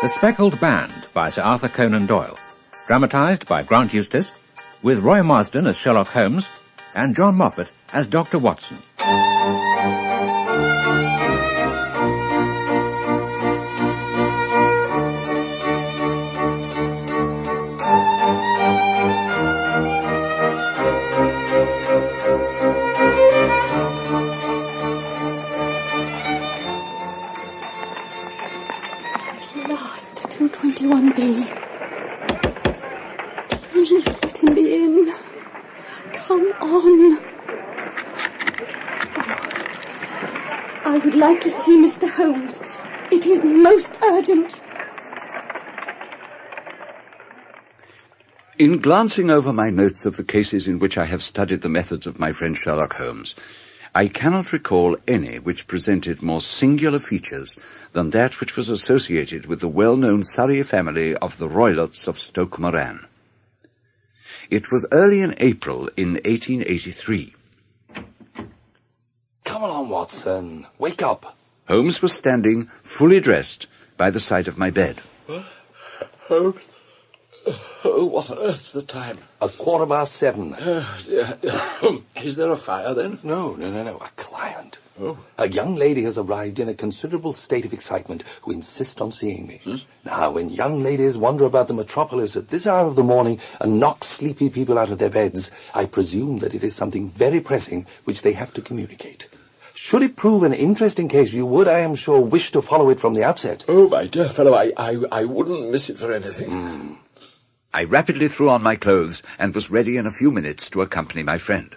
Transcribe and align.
The 0.00 0.08
Speckled 0.08 0.60
Band 0.60 0.92
by 1.12 1.28
Sir 1.28 1.42
Arthur 1.42 1.68
Conan 1.68 2.06
Doyle. 2.06 2.38
Dramatised 2.86 3.48
by 3.48 3.64
Grant 3.64 3.92
Eustace, 3.92 4.48
with 4.80 5.00
Roy 5.00 5.24
Marsden 5.24 5.66
as 5.66 5.76
Sherlock 5.76 6.06
Holmes 6.06 6.46
and 6.94 7.16
John 7.16 7.34
Moffatt 7.34 7.72
as 7.92 8.06
Dr. 8.06 8.38
Watson. 8.38 8.78
In 48.58 48.80
glancing 48.80 49.30
over 49.30 49.52
my 49.52 49.70
notes 49.70 50.04
of 50.04 50.16
the 50.16 50.24
cases 50.24 50.66
in 50.66 50.80
which 50.80 50.98
I 50.98 51.04
have 51.04 51.22
studied 51.22 51.60
the 51.60 51.68
methods 51.68 52.08
of 52.08 52.18
my 52.18 52.32
friend 52.32 52.56
Sherlock 52.56 52.92
Holmes, 52.94 53.36
I 53.94 54.08
cannot 54.08 54.52
recall 54.52 54.96
any 55.06 55.38
which 55.38 55.68
presented 55.68 56.22
more 56.22 56.40
singular 56.40 56.98
features 56.98 57.56
than 57.92 58.10
that 58.10 58.40
which 58.40 58.56
was 58.56 58.68
associated 58.68 59.46
with 59.46 59.60
the 59.60 59.68
well-known 59.68 60.24
Surrey 60.24 60.64
family 60.64 61.14
of 61.14 61.38
the 61.38 61.48
Roylotts 61.48 62.08
of 62.08 62.18
Stoke 62.18 62.58
Moran. 62.58 63.06
It 64.50 64.72
was 64.72 64.86
early 64.90 65.20
in 65.20 65.36
April 65.38 65.88
in 65.96 66.14
1883. 66.14 67.34
Come 69.44 69.62
along, 69.62 69.88
Watson. 69.88 70.66
Wake 70.78 71.02
up. 71.02 71.36
Holmes 71.68 72.02
was 72.02 72.16
standing, 72.16 72.72
fully 72.82 73.20
dressed, 73.20 73.68
by 73.96 74.10
the 74.10 74.20
side 74.20 74.48
of 74.48 74.58
my 74.58 74.70
bed. 74.70 75.00
Oh, 76.28 76.58
oh, 77.84 78.06
what 78.06 78.30
on 78.30 78.38
earth's 78.38 78.72
the 78.72 78.82
time? 78.82 79.18
A 79.40 79.48
quarter 79.48 79.86
past 79.86 80.12
seven. 80.14 80.54
Oh, 80.58 80.98
dear. 81.06 81.38
Is 82.22 82.36
there 82.36 82.50
a 82.50 82.56
fire 82.56 82.94
then? 82.94 83.18
No, 83.22 83.54
no, 83.54 83.70
no, 83.70 83.82
no. 83.82 83.96
A 83.96 84.08
client. 84.16 84.80
Oh. 85.00 85.18
A 85.38 85.48
young 85.48 85.76
lady 85.76 86.02
has 86.02 86.18
arrived 86.18 86.58
in 86.58 86.68
a 86.68 86.74
considerable 86.74 87.32
state 87.32 87.64
of 87.64 87.72
excitement 87.72 88.24
who 88.42 88.52
insists 88.52 89.00
on 89.00 89.12
seeing 89.12 89.46
me. 89.46 89.60
Hmm? 89.62 89.76
Now, 90.04 90.32
when 90.32 90.48
young 90.48 90.82
ladies 90.82 91.16
wander 91.16 91.44
about 91.44 91.68
the 91.68 91.74
metropolis 91.74 92.36
at 92.36 92.48
this 92.48 92.66
hour 92.66 92.86
of 92.86 92.96
the 92.96 93.04
morning 93.04 93.40
and 93.60 93.78
knock 93.78 94.02
sleepy 94.02 94.50
people 94.50 94.76
out 94.76 94.90
of 94.90 94.98
their 94.98 95.10
beds, 95.10 95.50
I 95.74 95.86
presume 95.86 96.38
that 96.38 96.54
it 96.54 96.64
is 96.64 96.74
something 96.74 97.08
very 97.08 97.40
pressing 97.40 97.86
which 98.04 98.22
they 98.22 98.32
have 98.32 98.52
to 98.54 98.62
communicate. 98.62 99.28
Should 99.72 100.02
it 100.02 100.16
prove 100.16 100.42
an 100.42 100.52
interesting 100.52 101.08
case, 101.08 101.32
you 101.32 101.46
would, 101.46 101.68
I 101.68 101.78
am 101.78 101.94
sure, 101.94 102.20
wish 102.20 102.50
to 102.50 102.60
follow 102.60 102.90
it 102.90 102.98
from 102.98 103.14
the 103.14 103.22
outset. 103.22 103.64
Oh, 103.68 103.88
my 103.88 104.06
dear 104.06 104.28
fellow, 104.28 104.52
I, 104.52 104.72
I, 104.76 104.98
I 105.12 105.24
wouldn't 105.24 105.70
miss 105.70 105.88
it 105.88 105.98
for 105.98 106.12
anything. 106.12 106.98
I 107.78 107.84
rapidly 107.84 108.26
threw 108.26 108.48
on 108.48 108.64
my 108.64 108.74
clothes 108.74 109.22
and 109.38 109.54
was 109.54 109.70
ready 109.70 109.98
in 109.98 110.04
a 110.04 110.10
few 110.10 110.32
minutes 110.32 110.68
to 110.70 110.82
accompany 110.82 111.22
my 111.22 111.38
friend. 111.38 111.76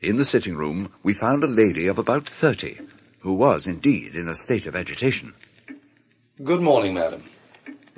In 0.00 0.16
the 0.16 0.26
sitting 0.26 0.56
room, 0.56 0.92
we 1.04 1.14
found 1.14 1.44
a 1.44 1.46
lady 1.46 1.86
of 1.86 1.98
about 1.98 2.28
thirty, 2.28 2.80
who 3.20 3.34
was 3.34 3.68
indeed 3.68 4.16
in 4.16 4.26
a 4.26 4.34
state 4.34 4.66
of 4.66 4.74
agitation. 4.74 5.34
Good 6.42 6.60
morning, 6.60 6.94
madam. 6.94 7.22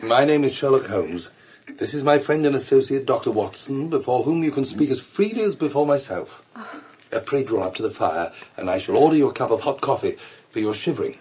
My 0.02 0.26
name 0.26 0.44
is 0.44 0.52
Sherlock 0.52 0.84
Holmes. 0.88 1.30
This 1.78 1.94
is 1.94 2.04
my 2.04 2.18
friend 2.18 2.44
and 2.44 2.54
associate, 2.54 3.06
Dr. 3.06 3.30
Watson, 3.30 3.88
before 3.88 4.24
whom 4.24 4.44
you 4.44 4.50
can 4.50 4.66
speak 4.66 4.90
as 4.90 5.00
freely 5.00 5.40
as 5.40 5.56
before 5.56 5.86
myself. 5.86 6.44
Uh, 6.54 7.20
pray 7.20 7.44
draw 7.44 7.62
up 7.62 7.76
to 7.76 7.82
the 7.82 7.88
fire, 7.88 8.30
and 8.58 8.68
I 8.68 8.76
shall 8.76 8.98
order 8.98 9.16
you 9.16 9.30
a 9.30 9.32
cup 9.32 9.50
of 9.50 9.62
hot 9.62 9.80
coffee, 9.80 10.18
for 10.50 10.58
you're 10.60 10.74
shivering. 10.74 11.16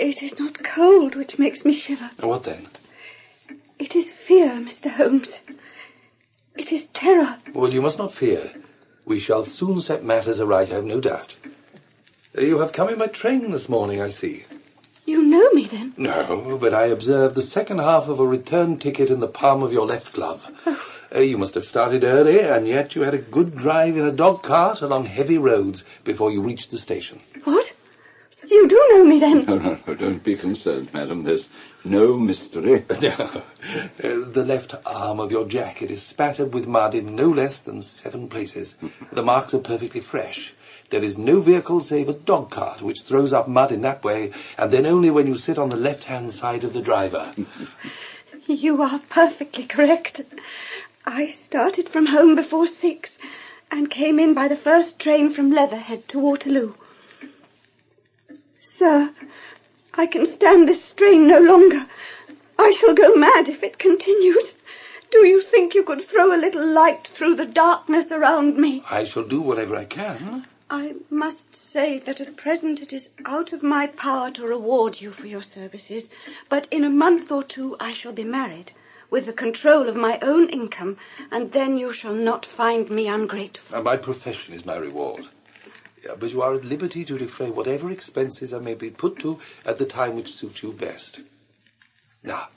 It 0.00 0.20
is 0.20 0.40
not 0.40 0.64
cold 0.64 1.14
which 1.14 1.38
makes 1.38 1.64
me 1.64 1.72
shiver. 1.72 2.10
What 2.26 2.42
then? 2.42 2.66
It 3.78 3.94
is 3.94 4.10
fear, 4.10 4.48
Mr. 4.52 4.90
Holmes. 4.90 5.38
It 6.56 6.72
is 6.72 6.86
terror. 6.86 7.38
Well, 7.52 7.72
you 7.72 7.82
must 7.82 7.98
not 7.98 8.12
fear. 8.12 8.52
We 9.04 9.18
shall 9.18 9.42
soon 9.44 9.80
set 9.80 10.02
matters 10.04 10.40
aright, 10.40 10.70
I 10.70 10.74
have 10.76 10.84
no 10.84 11.00
doubt. 11.00 11.36
Uh, 12.36 12.40
You 12.42 12.58
have 12.60 12.72
come 12.72 12.88
in 12.88 12.98
by 12.98 13.06
train 13.08 13.50
this 13.50 13.68
morning, 13.68 14.00
I 14.00 14.08
see. 14.08 14.44
You 15.04 15.22
know 15.24 15.50
me 15.52 15.66
then? 15.66 15.94
No, 15.96 16.58
but 16.60 16.74
I 16.74 16.86
observed 16.86 17.34
the 17.36 17.42
second 17.42 17.78
half 17.78 18.08
of 18.08 18.18
a 18.18 18.26
return 18.26 18.78
ticket 18.78 19.10
in 19.10 19.20
the 19.20 19.28
palm 19.28 19.62
of 19.62 19.72
your 19.72 19.86
left 19.86 20.12
glove. 20.12 20.50
Uh, 21.14 21.20
you 21.20 21.38
must 21.38 21.54
have 21.54 21.64
started 21.64 22.02
early, 22.02 22.40
and 22.40 22.66
yet 22.66 22.96
you 22.96 23.02
had 23.02 23.14
a 23.14 23.18
good 23.18 23.56
drive 23.56 23.96
in 23.96 24.04
a 24.04 24.10
dog 24.10 24.42
cart 24.42 24.80
along 24.82 25.04
heavy 25.04 25.38
roads 25.38 25.84
before 26.02 26.32
you 26.32 26.42
reached 26.42 26.72
the 26.72 26.78
station. 26.78 27.20
What? 27.44 27.65
You 28.56 28.66
do 28.68 28.86
know 28.90 29.04
me 29.04 29.20
then? 29.20 29.44
No, 29.44 29.58
no, 29.58 29.78
no, 29.86 29.94
don't 29.94 30.24
be 30.24 30.34
concerned, 30.34 30.88
madam. 30.94 31.24
There's 31.24 31.46
no 31.84 32.16
mystery. 32.16 32.84
Uh, 34.02 34.30
the 34.30 34.44
left 34.46 34.74
arm 34.86 35.18
of 35.18 35.32
your 35.32 35.46
jacket 35.46 35.90
is 35.90 36.00
spattered 36.02 36.54
with 36.54 36.66
mud 36.66 36.94
in 36.94 37.16
no 37.16 37.28
less 37.28 37.60
than 37.60 37.82
seven 37.82 38.28
places. 38.28 38.76
The 39.10 39.22
marks 39.22 39.52
are 39.54 39.58
perfectly 39.58 40.00
fresh. 40.00 40.54
There 40.90 41.02
is 41.02 41.18
no 41.18 41.40
vehicle 41.40 41.80
save 41.80 42.08
a 42.08 42.12
dog 42.12 42.50
cart 42.50 42.80
which 42.80 43.02
throws 43.02 43.32
up 43.32 43.48
mud 43.48 43.72
in 43.72 43.80
that 43.82 44.04
way, 44.04 44.32
and 44.56 44.70
then 44.70 44.86
only 44.86 45.10
when 45.10 45.26
you 45.26 45.34
sit 45.34 45.58
on 45.58 45.68
the 45.68 45.76
left-hand 45.76 46.30
side 46.30 46.64
of 46.64 46.72
the 46.72 46.82
driver. 46.82 47.34
You 48.46 48.80
are 48.80 49.00
perfectly 49.10 49.64
correct. 49.64 50.20
I 51.04 51.30
started 51.30 51.88
from 51.88 52.06
home 52.06 52.36
before 52.36 52.68
six 52.68 53.18
and 53.72 53.90
came 53.90 54.20
in 54.20 54.34
by 54.34 54.46
the 54.46 54.56
first 54.68 55.00
train 55.00 55.30
from 55.30 55.50
Leatherhead 55.50 56.06
to 56.08 56.20
Waterloo. 56.20 56.74
Sir, 58.66 59.14
I 59.94 60.06
can 60.06 60.26
stand 60.26 60.68
this 60.68 60.84
strain 60.84 61.28
no 61.28 61.38
longer. 61.38 61.86
I 62.58 62.72
shall 62.72 62.94
go 62.94 63.14
mad 63.14 63.48
if 63.48 63.62
it 63.62 63.78
continues. 63.78 64.54
Do 65.12 65.24
you 65.24 65.40
think 65.40 65.72
you 65.72 65.84
could 65.84 66.02
throw 66.02 66.34
a 66.34 66.44
little 66.44 66.66
light 66.66 67.06
through 67.06 67.36
the 67.36 67.46
darkness 67.46 68.10
around 68.10 68.58
me? 68.58 68.82
I 68.90 69.04
shall 69.04 69.22
do 69.22 69.40
whatever 69.40 69.76
I 69.76 69.84
can. 69.84 70.46
I 70.68 70.96
must 71.10 71.54
say 71.54 72.00
that 72.00 72.20
at 72.20 72.36
present 72.36 72.82
it 72.82 72.92
is 72.92 73.10
out 73.24 73.52
of 73.52 73.62
my 73.62 73.86
power 73.86 74.32
to 74.32 74.44
reward 74.44 75.00
you 75.00 75.12
for 75.12 75.28
your 75.28 75.42
services, 75.42 76.10
but 76.48 76.66
in 76.72 76.82
a 76.82 76.90
month 76.90 77.30
or 77.30 77.44
two 77.44 77.76
I 77.78 77.92
shall 77.92 78.12
be 78.12 78.24
married, 78.24 78.72
with 79.10 79.26
the 79.26 79.32
control 79.32 79.88
of 79.88 79.94
my 79.94 80.18
own 80.20 80.48
income, 80.50 80.96
and 81.30 81.52
then 81.52 81.78
you 81.78 81.92
shall 81.92 82.14
not 82.14 82.44
find 82.44 82.90
me 82.90 83.06
ungrateful. 83.06 83.76
And 83.76 83.84
my 83.84 83.96
profession 83.96 84.54
is 84.54 84.66
my 84.66 84.76
reward. 84.76 85.26
But 86.18 86.32
you 86.32 86.42
are 86.42 86.54
at 86.54 86.64
liberty 86.64 87.04
to 87.04 87.18
defray 87.18 87.50
whatever 87.50 87.90
expenses 87.90 88.54
I 88.54 88.58
may 88.58 88.74
be 88.74 88.90
put 88.90 89.18
to 89.20 89.38
at 89.64 89.78
the 89.78 89.86
time 89.86 90.14
which 90.16 90.32
suits 90.32 90.62
you 90.62 90.72
best. 90.72 91.20
Now, 92.22 92.48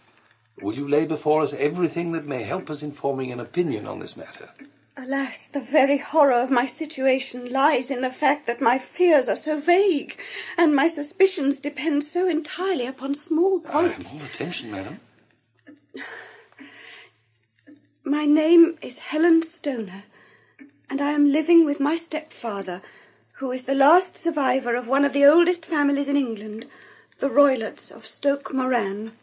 will 0.62 0.76
you 0.76 0.88
lay 0.88 1.06
before 1.06 1.42
us 1.42 1.54
everything 1.54 2.12
that 2.14 2.26
may 2.26 2.44
help 2.44 2.70
us 2.70 2.82
in 2.84 2.92
forming 2.92 3.32
an 3.32 3.40
opinion 3.40 3.86
on 3.88 4.00
this 4.00 4.16
matter? 4.18 4.50
Alas, 4.98 5.48
the 5.48 5.62
very 5.62 5.98
horror 5.98 6.42
of 6.42 6.52
my 6.52 6.68
situation 6.68 7.52
lies 7.52 7.90
in 7.90 8.02
the 8.02 8.10
fact 8.10 8.48
that 8.48 8.62
my 8.62 8.78
fears 8.78 9.30
are 9.30 9.36
so 9.38 9.58
vague, 9.60 10.20
and 10.58 10.76
my 10.76 10.90
suspicions 10.90 11.60
depend 11.62 12.04
so 12.04 12.28
entirely 12.28 12.86
upon 12.86 13.16
small 13.16 13.62
I 13.66 13.72
points. 13.72 14.14
am 14.14 14.20
all 14.20 14.26
attention, 14.26 14.72
madam. 14.72 15.00
My 18.04 18.26
name 18.26 18.78
is 18.82 18.98
Helen 18.98 19.44
Stoner, 19.44 20.04
and 20.90 21.02
I 21.02 21.12
am 21.12 21.32
living 21.32 21.64
with 21.66 21.80
my 21.80 21.96
stepfather, 21.96 22.82
who 23.40 23.52
is 23.54 23.64
the 23.64 23.74
last 23.74 24.18
survivor 24.18 24.76
of 24.76 24.86
one 24.86 25.06
of 25.06 25.14
the 25.14 25.26
oldest 25.26 25.66
families 25.66 26.10
in 26.10 26.18
England, 26.18 26.66
the 27.20 27.30
Roylotts 27.30 27.90
of 27.90 28.06
Stoke 28.06 28.54
Moran. 28.54 29.14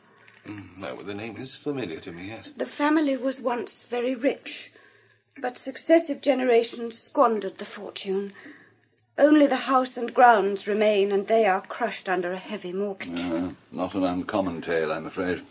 No, 0.78 1.02
the 1.02 1.14
name 1.14 1.36
is 1.36 1.54
familiar 1.54 2.00
to 2.00 2.12
me, 2.12 2.28
yes. 2.28 2.50
The 2.56 2.64
family 2.64 3.18
was 3.18 3.42
once 3.42 3.82
very 3.82 4.14
rich, 4.14 4.72
but 5.38 5.58
successive 5.58 6.22
generations 6.22 6.98
squandered 6.98 7.58
the 7.58 7.66
fortune. 7.66 8.32
Only 9.18 9.46
the 9.46 9.68
house 9.68 9.98
and 9.98 10.14
grounds 10.14 10.66
remain, 10.66 11.12
and 11.12 11.26
they 11.26 11.44
are 11.44 11.60
crushed 11.60 12.08
under 12.08 12.32
a 12.32 12.38
heavy 12.38 12.72
mortgage. 12.72 13.20
Uh, 13.20 13.50
not 13.70 13.94
an 13.94 14.04
uncommon 14.04 14.62
tale, 14.62 14.92
I'm 14.92 15.06
afraid. 15.06 15.42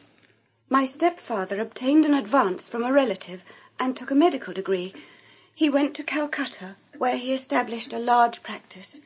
My 0.70 0.86
stepfather 0.86 1.60
obtained 1.60 2.06
an 2.06 2.16
advance 2.16 2.68
from 2.68 2.84
a 2.84 2.92
relative 2.92 3.44
and 3.80 3.96
took 3.96 4.10
a 4.10 4.16
medical 4.16 4.54
degree. 4.54 4.92
He 5.54 5.70
went 5.70 5.94
to 5.96 6.04
Calcutta, 6.04 6.78
where 6.98 7.18
he 7.18 7.34
established 7.34 7.94
a 7.94 8.00
large 8.00 8.44
practice. 8.44 8.98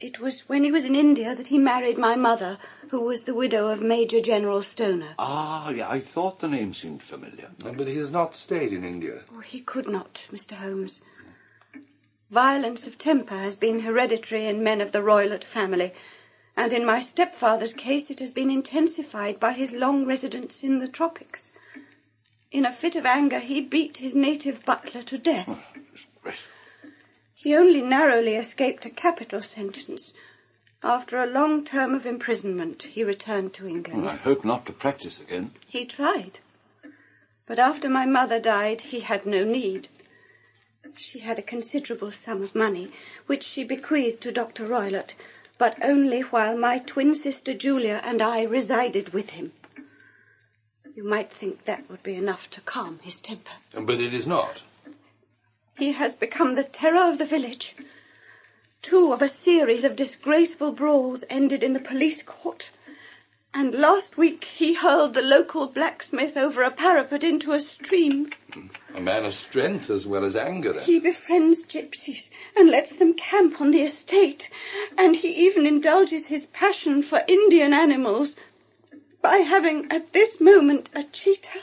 It 0.00 0.20
was 0.20 0.48
when 0.48 0.64
he 0.64 0.72
was 0.72 0.84
in 0.84 0.94
India 0.94 1.34
that 1.34 1.48
he 1.48 1.58
married 1.58 1.98
my 1.98 2.14
mother, 2.14 2.58
who 2.90 3.00
was 3.02 3.22
the 3.22 3.34
widow 3.34 3.68
of 3.68 3.80
Major 3.80 4.20
General 4.20 4.62
Stoner. 4.62 5.14
Ah, 5.18 5.70
yeah, 5.70 5.88
I 5.88 6.00
thought 6.00 6.40
the 6.40 6.48
name 6.48 6.74
seemed 6.74 7.02
familiar. 7.02 7.50
But 7.58 7.88
he 7.88 7.96
has 7.96 8.10
not 8.10 8.34
stayed 8.34 8.72
in 8.72 8.84
India. 8.84 9.22
Oh, 9.34 9.40
he 9.40 9.60
could 9.60 9.88
not, 9.88 10.26
Mr. 10.30 10.52
Holmes. 10.52 11.00
Violence 12.30 12.86
of 12.86 12.98
temper 12.98 13.36
has 13.36 13.54
been 13.54 13.80
hereditary 13.80 14.46
in 14.46 14.62
men 14.64 14.80
of 14.80 14.92
the 14.92 15.02
Roylott 15.02 15.44
family, 15.44 15.92
And 16.56 16.72
in 16.72 16.84
my 16.86 17.00
stepfather's 17.00 17.72
case, 17.72 18.10
it 18.10 18.20
has 18.20 18.32
been 18.32 18.50
intensified 18.50 19.40
by 19.40 19.52
his 19.52 19.72
long 19.72 20.06
residence 20.06 20.62
in 20.62 20.78
the 20.78 20.88
tropics. 20.88 21.50
In 22.52 22.64
a 22.64 22.72
fit 22.72 22.94
of 22.94 23.06
anger, 23.06 23.40
he 23.40 23.60
beat 23.60 23.96
his 23.96 24.14
native 24.14 24.64
butler 24.64 25.02
to 25.02 25.18
death. 25.18 25.76
He 27.44 27.54
only 27.54 27.82
narrowly 27.82 28.36
escaped 28.36 28.86
a 28.86 28.90
capital 28.90 29.42
sentence. 29.42 30.14
After 30.82 31.18
a 31.18 31.26
long 31.26 31.62
term 31.62 31.92
of 31.94 32.06
imprisonment, 32.06 32.84
he 32.84 33.04
returned 33.04 33.52
to 33.54 33.68
England. 33.68 34.08
I 34.08 34.16
hope 34.16 34.46
not 34.46 34.64
to 34.64 34.72
practice 34.72 35.20
again. 35.20 35.50
He 35.68 35.84
tried. 35.84 36.38
But 37.46 37.58
after 37.58 37.90
my 37.90 38.06
mother 38.06 38.40
died, 38.40 38.80
he 38.80 39.00
had 39.00 39.26
no 39.26 39.44
need. 39.44 39.88
She 40.96 41.18
had 41.18 41.38
a 41.38 41.42
considerable 41.42 42.12
sum 42.12 42.42
of 42.42 42.54
money, 42.54 42.90
which 43.26 43.44
she 43.44 43.62
bequeathed 43.62 44.22
to 44.22 44.32
Dr. 44.32 44.66
Roylott, 44.66 45.12
but 45.58 45.76
only 45.84 46.22
while 46.22 46.56
my 46.56 46.78
twin 46.78 47.14
sister 47.14 47.52
Julia 47.52 48.00
and 48.04 48.22
I 48.22 48.44
resided 48.44 49.12
with 49.12 49.30
him. 49.30 49.52
You 50.96 51.04
might 51.04 51.30
think 51.30 51.66
that 51.66 51.90
would 51.90 52.02
be 52.02 52.14
enough 52.14 52.48
to 52.52 52.62
calm 52.62 53.00
his 53.02 53.20
temper. 53.20 53.52
But 53.74 54.00
it 54.00 54.14
is 54.14 54.26
not. 54.26 54.62
He 55.76 55.92
has 55.92 56.14
become 56.14 56.54
the 56.54 56.64
terror 56.64 57.10
of 57.10 57.18
the 57.18 57.26
village. 57.26 57.74
Two 58.82 59.12
of 59.12 59.22
a 59.22 59.32
series 59.32 59.82
of 59.82 59.96
disgraceful 59.96 60.72
brawls 60.72 61.24
ended 61.28 61.62
in 61.62 61.72
the 61.72 61.80
police 61.80 62.22
court. 62.22 62.70
And 63.52 63.74
last 63.74 64.16
week 64.16 64.44
he 64.44 64.74
hurled 64.74 65.14
the 65.14 65.22
local 65.22 65.68
blacksmith 65.68 66.36
over 66.36 66.62
a 66.62 66.70
parapet 66.70 67.24
into 67.24 67.52
a 67.52 67.60
stream. 67.60 68.30
A 68.94 69.00
man 69.00 69.24
of 69.24 69.32
strength 69.32 69.90
as 69.90 70.06
well 70.06 70.24
as 70.24 70.36
anger. 70.36 70.80
He 70.80 71.00
befriends 71.00 71.64
gypsies 71.64 72.30
and 72.56 72.70
lets 72.70 72.96
them 72.96 73.14
camp 73.14 73.60
on 73.60 73.70
the 73.70 73.82
estate. 73.82 74.50
And 74.98 75.16
he 75.16 75.28
even 75.46 75.66
indulges 75.66 76.26
his 76.26 76.46
passion 76.46 77.02
for 77.02 77.22
Indian 77.26 77.72
animals 77.72 78.36
by 79.22 79.38
having 79.38 79.90
at 79.90 80.12
this 80.12 80.40
moment 80.40 80.90
a 80.94 81.04
cheetah 81.04 81.62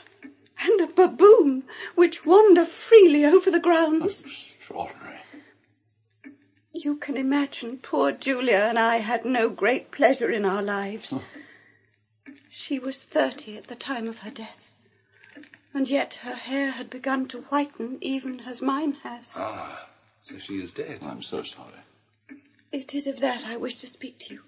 and 0.60 0.80
a 0.80 0.86
baboon 0.86 1.61
which 2.12 2.26
wander 2.26 2.66
freely 2.66 3.24
over 3.24 3.50
the 3.50 3.58
grounds. 3.58 4.22
Extraordinary. 4.22 5.20
You 6.74 6.96
can 6.96 7.16
imagine 7.16 7.78
poor 7.78 8.12
Julia 8.12 8.66
and 8.68 8.78
I 8.78 8.96
had 8.96 9.24
no 9.24 9.48
great 9.48 9.90
pleasure 9.90 10.30
in 10.30 10.44
our 10.44 10.62
lives. 10.62 11.18
She 12.50 12.78
was 12.78 13.02
thirty 13.02 13.56
at 13.56 13.68
the 13.68 13.74
time 13.74 14.06
of 14.08 14.18
her 14.18 14.30
death, 14.30 14.74
and 15.72 15.88
yet 15.88 16.20
her 16.22 16.34
hair 16.34 16.72
had 16.72 16.90
begun 16.90 17.28
to 17.28 17.46
whiten 17.48 17.96
even 18.02 18.40
as 18.40 18.60
mine 18.60 18.98
has. 19.04 19.30
Ah, 19.34 19.88
so 20.20 20.36
she 20.36 20.60
is 20.60 20.74
dead. 20.74 20.98
I'm 21.00 21.22
so 21.22 21.42
sorry. 21.42 21.80
It 22.72 22.94
is 22.94 23.06
of 23.06 23.20
that 23.20 23.46
I 23.46 23.56
wish 23.56 23.76
to 23.76 23.86
speak 23.86 24.18
to 24.18 24.34
you. 24.34 24.40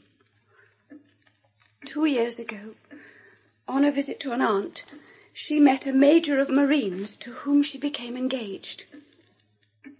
Two 1.86 2.04
years 2.04 2.38
ago, 2.38 2.74
on 3.66 3.86
a 3.86 3.90
visit 3.90 4.20
to 4.20 4.32
an 4.32 4.42
aunt, 4.42 4.84
she 5.34 5.58
met 5.58 5.84
a 5.84 5.92
major 5.92 6.38
of 6.38 6.48
marines 6.48 7.16
to 7.16 7.32
whom 7.32 7.60
she 7.60 7.76
became 7.76 8.16
engaged. 8.16 8.84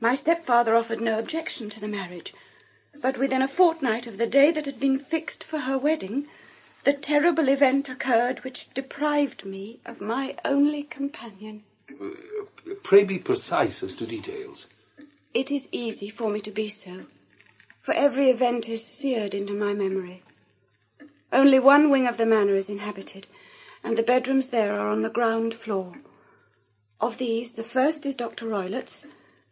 My 0.00 0.14
stepfather 0.14 0.76
offered 0.76 1.00
no 1.00 1.18
objection 1.18 1.68
to 1.70 1.80
the 1.80 1.88
marriage, 1.88 2.32
but 3.02 3.18
within 3.18 3.42
a 3.42 3.48
fortnight 3.48 4.06
of 4.06 4.16
the 4.16 4.28
day 4.28 4.52
that 4.52 4.64
had 4.64 4.78
been 4.78 4.98
fixed 4.98 5.42
for 5.42 5.58
her 5.58 5.76
wedding, 5.76 6.28
the 6.84 6.92
terrible 6.92 7.48
event 7.48 7.88
occurred 7.88 8.44
which 8.44 8.72
deprived 8.74 9.44
me 9.44 9.80
of 9.84 10.00
my 10.00 10.36
only 10.44 10.84
companion. 10.84 11.64
Uh, 12.00 12.10
pray 12.84 13.02
be 13.02 13.18
precise 13.18 13.82
as 13.82 13.96
to 13.96 14.06
details. 14.06 14.68
It 15.34 15.50
is 15.50 15.66
easy 15.72 16.10
for 16.10 16.30
me 16.30 16.38
to 16.40 16.52
be 16.52 16.68
so, 16.68 17.06
for 17.82 17.92
every 17.94 18.30
event 18.30 18.68
is 18.68 18.86
seared 18.86 19.34
into 19.34 19.52
my 19.52 19.74
memory. 19.74 20.22
Only 21.32 21.58
one 21.58 21.90
wing 21.90 22.06
of 22.06 22.18
the 22.18 22.26
manor 22.26 22.54
is 22.54 22.68
inhabited, 22.68 23.26
and 23.84 23.98
the 23.98 24.02
bedrooms 24.02 24.48
there 24.48 24.72
are 24.72 24.88
on 24.88 25.02
the 25.02 25.10
ground 25.10 25.54
floor. 25.54 25.98
Of 27.00 27.18
these, 27.18 27.52
the 27.52 27.62
first 27.62 28.06
is 28.06 28.16
Dr. 28.16 28.48
Roylott's, 28.48 29.06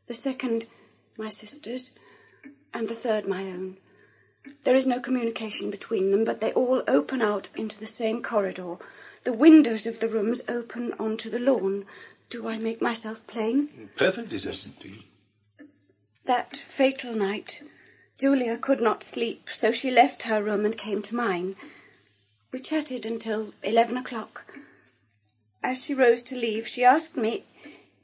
the 0.06 0.14
second 0.14 0.66
my 1.18 1.28
sister's, 1.28 1.92
and 2.72 2.88
the 2.88 2.94
third 2.94 3.28
my 3.28 3.42
own. 3.42 3.76
There 4.64 4.74
is 4.74 4.86
no 4.86 4.98
communication 4.98 5.70
between 5.70 6.10
them, 6.10 6.24
but 6.24 6.40
they 6.40 6.52
all 6.52 6.82
open 6.88 7.20
out 7.20 7.50
into 7.54 7.78
the 7.78 7.86
same 7.86 8.22
corridor. 8.22 8.76
The 9.24 9.32
windows 9.32 9.86
of 9.86 10.00
the 10.00 10.08
rooms 10.08 10.40
open 10.48 10.94
onto 10.98 11.30
the 11.30 11.38
lawn. 11.38 11.84
Do 12.30 12.48
I 12.48 12.58
make 12.58 12.80
myself 12.80 13.26
plain? 13.26 13.90
Perfectly 13.96 14.38
certain. 14.38 14.72
That 16.24 16.56
fatal 16.56 17.14
night, 17.14 17.62
Julia 18.18 18.56
could 18.56 18.80
not 18.80 19.04
sleep, 19.04 19.48
so 19.52 19.72
she 19.72 19.90
left 19.90 20.22
her 20.22 20.42
room 20.42 20.64
and 20.64 20.76
came 20.76 21.02
to 21.02 21.14
mine. 21.14 21.54
We 22.52 22.60
chatted 22.60 23.06
until 23.06 23.54
eleven 23.62 23.96
o'clock. 23.96 24.44
As 25.62 25.84
she 25.84 25.94
rose 25.94 26.22
to 26.24 26.36
leave, 26.36 26.68
she 26.68 26.84
asked 26.84 27.16
me 27.16 27.44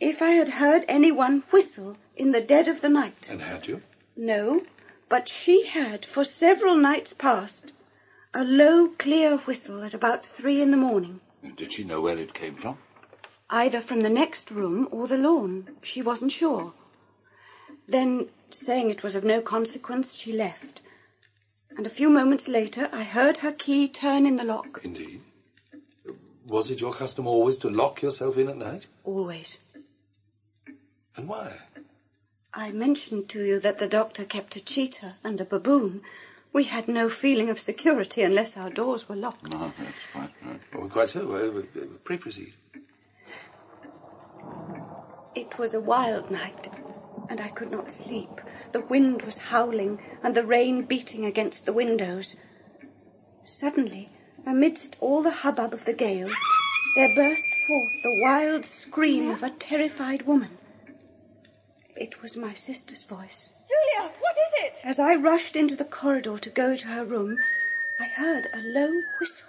if 0.00 0.22
I 0.22 0.30
had 0.30 0.48
heard 0.48 0.86
anyone 0.88 1.42
whistle 1.50 1.98
in 2.16 2.32
the 2.32 2.40
dead 2.40 2.66
of 2.66 2.80
the 2.80 2.88
night. 2.88 3.28
And 3.30 3.42
had 3.42 3.66
you? 3.66 3.82
No, 4.16 4.62
but 5.10 5.28
she 5.28 5.66
had, 5.66 6.06
for 6.06 6.24
several 6.24 6.76
nights 6.76 7.12
past, 7.12 7.72
a 8.32 8.42
low, 8.42 8.88
clear 8.98 9.36
whistle 9.36 9.84
at 9.84 9.92
about 9.92 10.24
three 10.24 10.62
in 10.62 10.70
the 10.70 10.76
morning. 10.78 11.20
Did 11.56 11.74
she 11.74 11.84
know 11.84 12.00
where 12.00 12.16
it 12.18 12.32
came 12.32 12.54
from? 12.56 12.78
Either 13.50 13.80
from 13.80 14.02
the 14.02 14.10
next 14.10 14.50
room 14.50 14.88
or 14.90 15.06
the 15.06 15.18
lawn. 15.18 15.76
She 15.82 16.00
wasn't 16.00 16.32
sure. 16.32 16.72
Then, 17.86 18.28
saying 18.48 18.88
it 18.88 19.02
was 19.02 19.14
of 19.14 19.24
no 19.24 19.42
consequence, 19.42 20.14
she 20.14 20.32
left. 20.32 20.80
And 21.78 21.86
a 21.86 21.90
few 21.90 22.10
moments 22.10 22.48
later, 22.48 22.88
I 22.92 23.04
heard 23.04 23.36
her 23.36 23.52
key 23.52 23.86
turn 23.86 24.26
in 24.26 24.34
the 24.34 24.42
lock. 24.42 24.80
Indeed. 24.82 25.20
Was 26.44 26.70
it 26.70 26.80
your 26.80 26.92
custom 26.92 27.28
always 27.28 27.56
to 27.58 27.70
lock 27.70 28.02
yourself 28.02 28.36
in 28.36 28.48
at 28.48 28.56
night? 28.56 28.88
Always. 29.04 29.58
And 31.16 31.28
why? 31.28 31.52
I 32.52 32.72
mentioned 32.72 33.28
to 33.28 33.44
you 33.44 33.60
that 33.60 33.78
the 33.78 33.86
doctor 33.86 34.24
kept 34.24 34.56
a 34.56 34.60
cheetah 34.60 35.18
and 35.22 35.40
a 35.40 35.44
baboon. 35.44 36.02
We 36.52 36.64
had 36.64 36.88
no 36.88 37.08
feeling 37.08 37.48
of 37.48 37.60
security 37.60 38.22
unless 38.22 38.56
our 38.56 38.70
doors 38.70 39.08
were 39.08 39.14
locked. 39.14 39.52
No, 39.52 39.72
that's 39.78 39.94
quite 40.12 40.30
right. 40.44 40.60
Oh, 40.74 40.88
quite 40.88 41.10
so. 41.10 41.30
Uh, 41.30 41.80
uh, 41.80 41.84
pray 42.02 42.16
proceed. 42.16 42.54
It 45.36 45.56
was 45.58 45.74
a 45.74 45.80
wild 45.80 46.28
night, 46.28 46.72
and 47.28 47.40
I 47.40 47.48
could 47.50 47.70
not 47.70 47.92
sleep. 47.92 48.40
The 48.72 48.80
wind 48.80 49.22
was 49.22 49.38
howling, 49.38 49.98
and 50.22 50.34
the 50.34 50.46
rain 50.46 50.82
beating 50.84 51.24
against 51.24 51.64
the 51.64 51.72
windows. 51.72 52.36
Suddenly, 53.44 54.10
amidst 54.46 54.96
all 55.00 55.22
the 55.22 55.30
hubbub 55.30 55.72
of 55.72 55.84
the 55.86 55.94
gale, 55.94 56.30
there 56.94 57.14
burst 57.14 57.54
forth 57.66 57.92
the 58.02 58.20
wild 58.22 58.66
scream 58.66 59.30
of 59.30 59.42
a 59.42 59.50
terrified 59.50 60.22
woman. 60.26 60.58
It 61.96 62.22
was 62.22 62.36
my 62.36 62.54
sister's 62.54 63.02
voice. 63.04 63.50
Julia, 63.68 64.12
what 64.20 64.36
is 64.36 64.52
it? 64.64 64.74
As 64.84 64.98
I 64.98 65.14
rushed 65.14 65.56
into 65.56 65.74
the 65.74 65.84
corridor 65.84 66.38
to 66.38 66.50
go 66.50 66.76
to 66.76 66.88
her 66.88 67.04
room, 67.04 67.38
I 67.98 68.04
heard 68.04 68.48
a 68.52 68.58
low 68.58 69.00
whistle, 69.18 69.48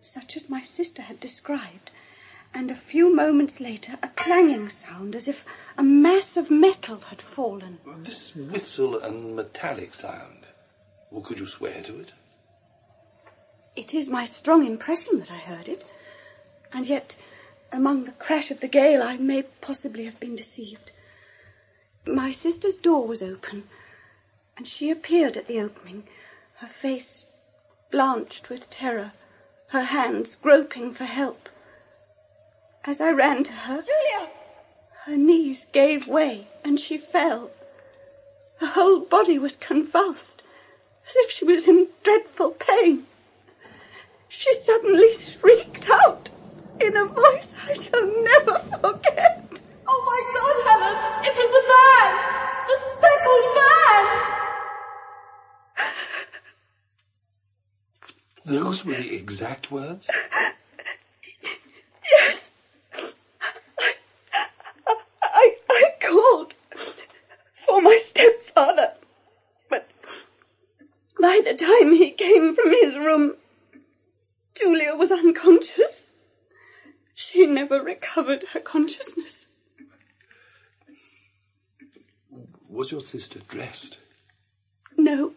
such 0.00 0.36
as 0.36 0.50
my 0.50 0.62
sister 0.62 1.02
had 1.02 1.20
described, 1.20 1.90
and 2.52 2.70
a 2.70 2.74
few 2.74 3.14
moments 3.14 3.60
later 3.60 3.98
a 4.02 4.08
clanging 4.08 4.68
sound 4.68 5.14
as 5.14 5.28
if 5.28 5.44
a 5.80 5.82
mass 5.82 6.36
of 6.36 6.50
metal 6.50 6.98
had 7.08 7.22
fallen. 7.22 7.78
This 8.02 8.36
whistle 8.36 9.00
and 9.00 9.34
metallic 9.34 9.94
sound. 9.94 10.44
Well, 11.10 11.22
could 11.22 11.38
you 11.38 11.46
swear 11.46 11.80
to 11.84 12.00
it? 12.00 12.12
It 13.74 13.94
is 13.94 14.06
my 14.10 14.26
strong 14.26 14.66
impression 14.66 15.20
that 15.20 15.30
I 15.30 15.38
heard 15.38 15.68
it, 15.68 15.86
and 16.70 16.84
yet 16.84 17.16
among 17.72 18.04
the 18.04 18.12
crash 18.12 18.50
of 18.50 18.60
the 18.60 18.68
gale 18.68 19.02
I 19.02 19.16
may 19.16 19.44
possibly 19.62 20.04
have 20.04 20.20
been 20.20 20.36
deceived. 20.36 20.90
My 22.06 22.30
sister's 22.30 22.76
door 22.76 23.06
was 23.06 23.22
open, 23.22 23.62
and 24.58 24.68
she 24.68 24.90
appeared 24.90 25.38
at 25.38 25.46
the 25.46 25.62
opening, 25.62 26.04
her 26.56 26.68
face 26.68 27.24
blanched 27.90 28.50
with 28.50 28.68
terror, 28.68 29.12
her 29.68 29.84
hands 29.84 30.36
groping 30.36 30.92
for 30.92 31.04
help. 31.04 31.48
As 32.84 33.00
I 33.00 33.12
ran 33.12 33.44
to 33.44 33.52
her, 33.52 33.82
Julia! 33.82 34.30
Her 35.06 35.16
knees 35.16 35.66
gave 35.72 36.06
way 36.06 36.46
and 36.64 36.78
she 36.78 36.98
fell. 36.98 37.50
Her 38.58 38.66
whole 38.66 39.00
body 39.00 39.38
was 39.38 39.56
convulsed, 39.56 40.42
as 41.06 41.14
if 41.16 41.30
she 41.30 41.44
was 41.44 41.66
in 41.66 41.88
dreadful 42.02 42.50
pain. 42.50 43.06
She 44.28 44.54
suddenly 44.62 45.16
shrieked 45.16 45.88
out 45.90 46.28
in 46.80 46.96
a 46.96 47.04
voice 47.06 47.54
I 47.66 47.74
shall 47.74 48.06
never 48.24 48.58
forget. 48.58 49.44
Oh 49.88 50.02
my 50.06 50.20
God, 50.34 50.56
Helen! 50.68 50.96
It 51.26 51.34
was 51.36 51.50
the 51.56 51.64
man! 51.72 52.10
The 52.68 52.76
speckled 52.92 53.48
man! 53.56 53.80
Those 58.46 58.84
were 58.84 58.94
the 58.94 59.14
exact 59.14 59.70
words? 59.70 60.10
Yes. 62.10 62.50
I, 63.76 63.94
I, 65.22 65.56
I 65.68 65.90
called 66.00 66.54
for 67.66 67.80
my 67.82 67.98
stepfather, 68.04 68.92
but 69.68 69.90
my 71.18 71.40
By 71.42 71.50
the 71.52 71.56
time 71.56 71.92
he 71.92 72.10
came 72.10 72.54
from 72.56 72.70
his 72.70 72.96
room, 72.96 73.36
Julia 74.54 74.94
was 74.96 75.10
unconscious. 75.12 76.10
She 77.14 77.46
never 77.46 77.82
recovered 78.10 78.44
her 78.52 78.60
consciousness. 78.60 79.46
Was 82.68 82.90
your 82.90 83.00
sister 83.00 83.40
dressed? 83.48 83.98
No, 84.96 85.32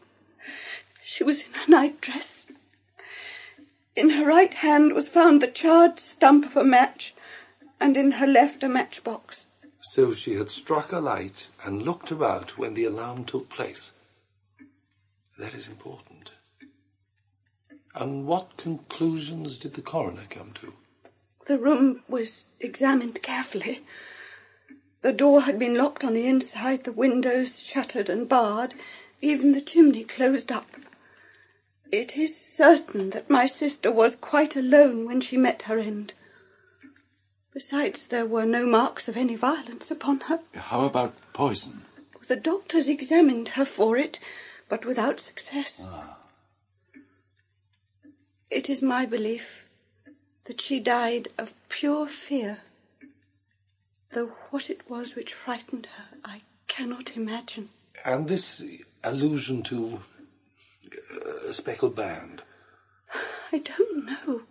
she 1.04 1.24
was 1.24 1.40
in 1.42 1.54
her 1.54 1.68
nightdress. 1.68 2.46
In 3.96 4.12
her 4.12 4.26
right 4.26 4.54
hand 4.54 4.94
was 4.94 5.08
found 5.08 5.42
the 5.42 5.48
charred 5.48 6.00
stump 6.00 6.46
of 6.46 6.58
a 6.58 6.64
match, 6.64 7.14
and 7.80 7.96
in 7.96 8.14
her 8.14 8.28
left 8.28 8.64
a 8.64 8.70
matchbox. 8.70 9.46
So 9.82 10.14
she 10.14 10.36
had 10.36 10.50
struck 10.50 10.92
a 10.92 11.00
light 11.00 11.48
and 11.64 11.84
looked 11.84 12.12
about 12.12 12.58
when 12.58 12.74
the 12.74 12.86
alarm 12.86 13.26
took 13.26 13.50
place. 13.50 13.92
That 15.38 15.54
is 15.54 15.68
important. 15.68 16.32
And 17.94 18.26
what 18.26 18.58
conclusions 18.58 19.60
did 19.60 19.74
the 19.74 19.82
coroner 19.82 20.26
come 20.30 20.54
to? 20.62 20.74
The 21.46 21.58
room 21.58 22.04
was 22.08 22.46
examined 22.60 23.22
carefully. 23.22 23.82
The 25.02 25.12
door 25.12 25.42
had 25.42 25.60
been 25.60 25.76
locked 25.76 26.04
on 26.06 26.14
the 26.14 26.26
inside, 26.26 26.86
the 26.86 26.94
windows 26.94 27.60
shuttered 27.60 28.10
and 28.10 28.30
barred, 28.30 28.74
even 29.22 29.52
the 29.52 29.60
chimney 29.60 30.06
closed 30.06 30.52
up. 30.52 30.70
It 31.92 32.16
is 32.16 32.40
certain 32.40 33.10
that 33.10 33.30
my 33.30 33.46
sister 33.46 33.92
was 33.92 34.16
quite 34.16 34.56
alone 34.56 35.06
when 35.06 35.20
she 35.20 35.36
met 35.36 35.64
her 35.64 35.78
end. 35.78 36.14
Besides, 37.54 38.08
there 38.08 38.26
were 38.26 38.46
no 38.46 38.66
marks 38.66 39.08
of 39.10 39.18
any 39.18 39.36
violence 39.36 39.92
upon 39.92 40.22
her. 40.22 40.40
How 40.56 40.86
about 40.86 41.14
poison? 41.34 41.86
The 42.28 42.38
doctors 42.38 42.88
examined 42.88 43.50
her 43.50 43.66
for 43.66 43.98
it, 43.98 44.20
but 44.70 44.86
without 44.86 45.20
success. 45.20 45.86
Ah. 45.86 46.20
It 48.50 48.70
is 48.70 48.82
my 48.82 49.06
belief 49.06 49.63
that 50.46 50.62
she 50.62 50.80
died 50.80 51.30
of 51.38 51.54
pure 51.70 52.08
fear. 52.08 52.60
Though 54.12 54.32
what 54.52 54.70
it 54.70 54.90
was 54.90 55.16
which 55.16 55.34
frightened 55.34 55.88
her, 55.98 56.18
I 56.24 56.42
cannot 56.68 57.16
imagine. 57.16 57.70
And 58.06 58.28
this 58.28 58.62
allusion 59.04 59.64
to 59.64 60.00
uh, 60.92 61.50
a 61.50 61.54
speckled 61.54 61.96
band. 61.96 62.44
I 63.52 63.60
don't 63.60 64.06
know. 64.06 64.42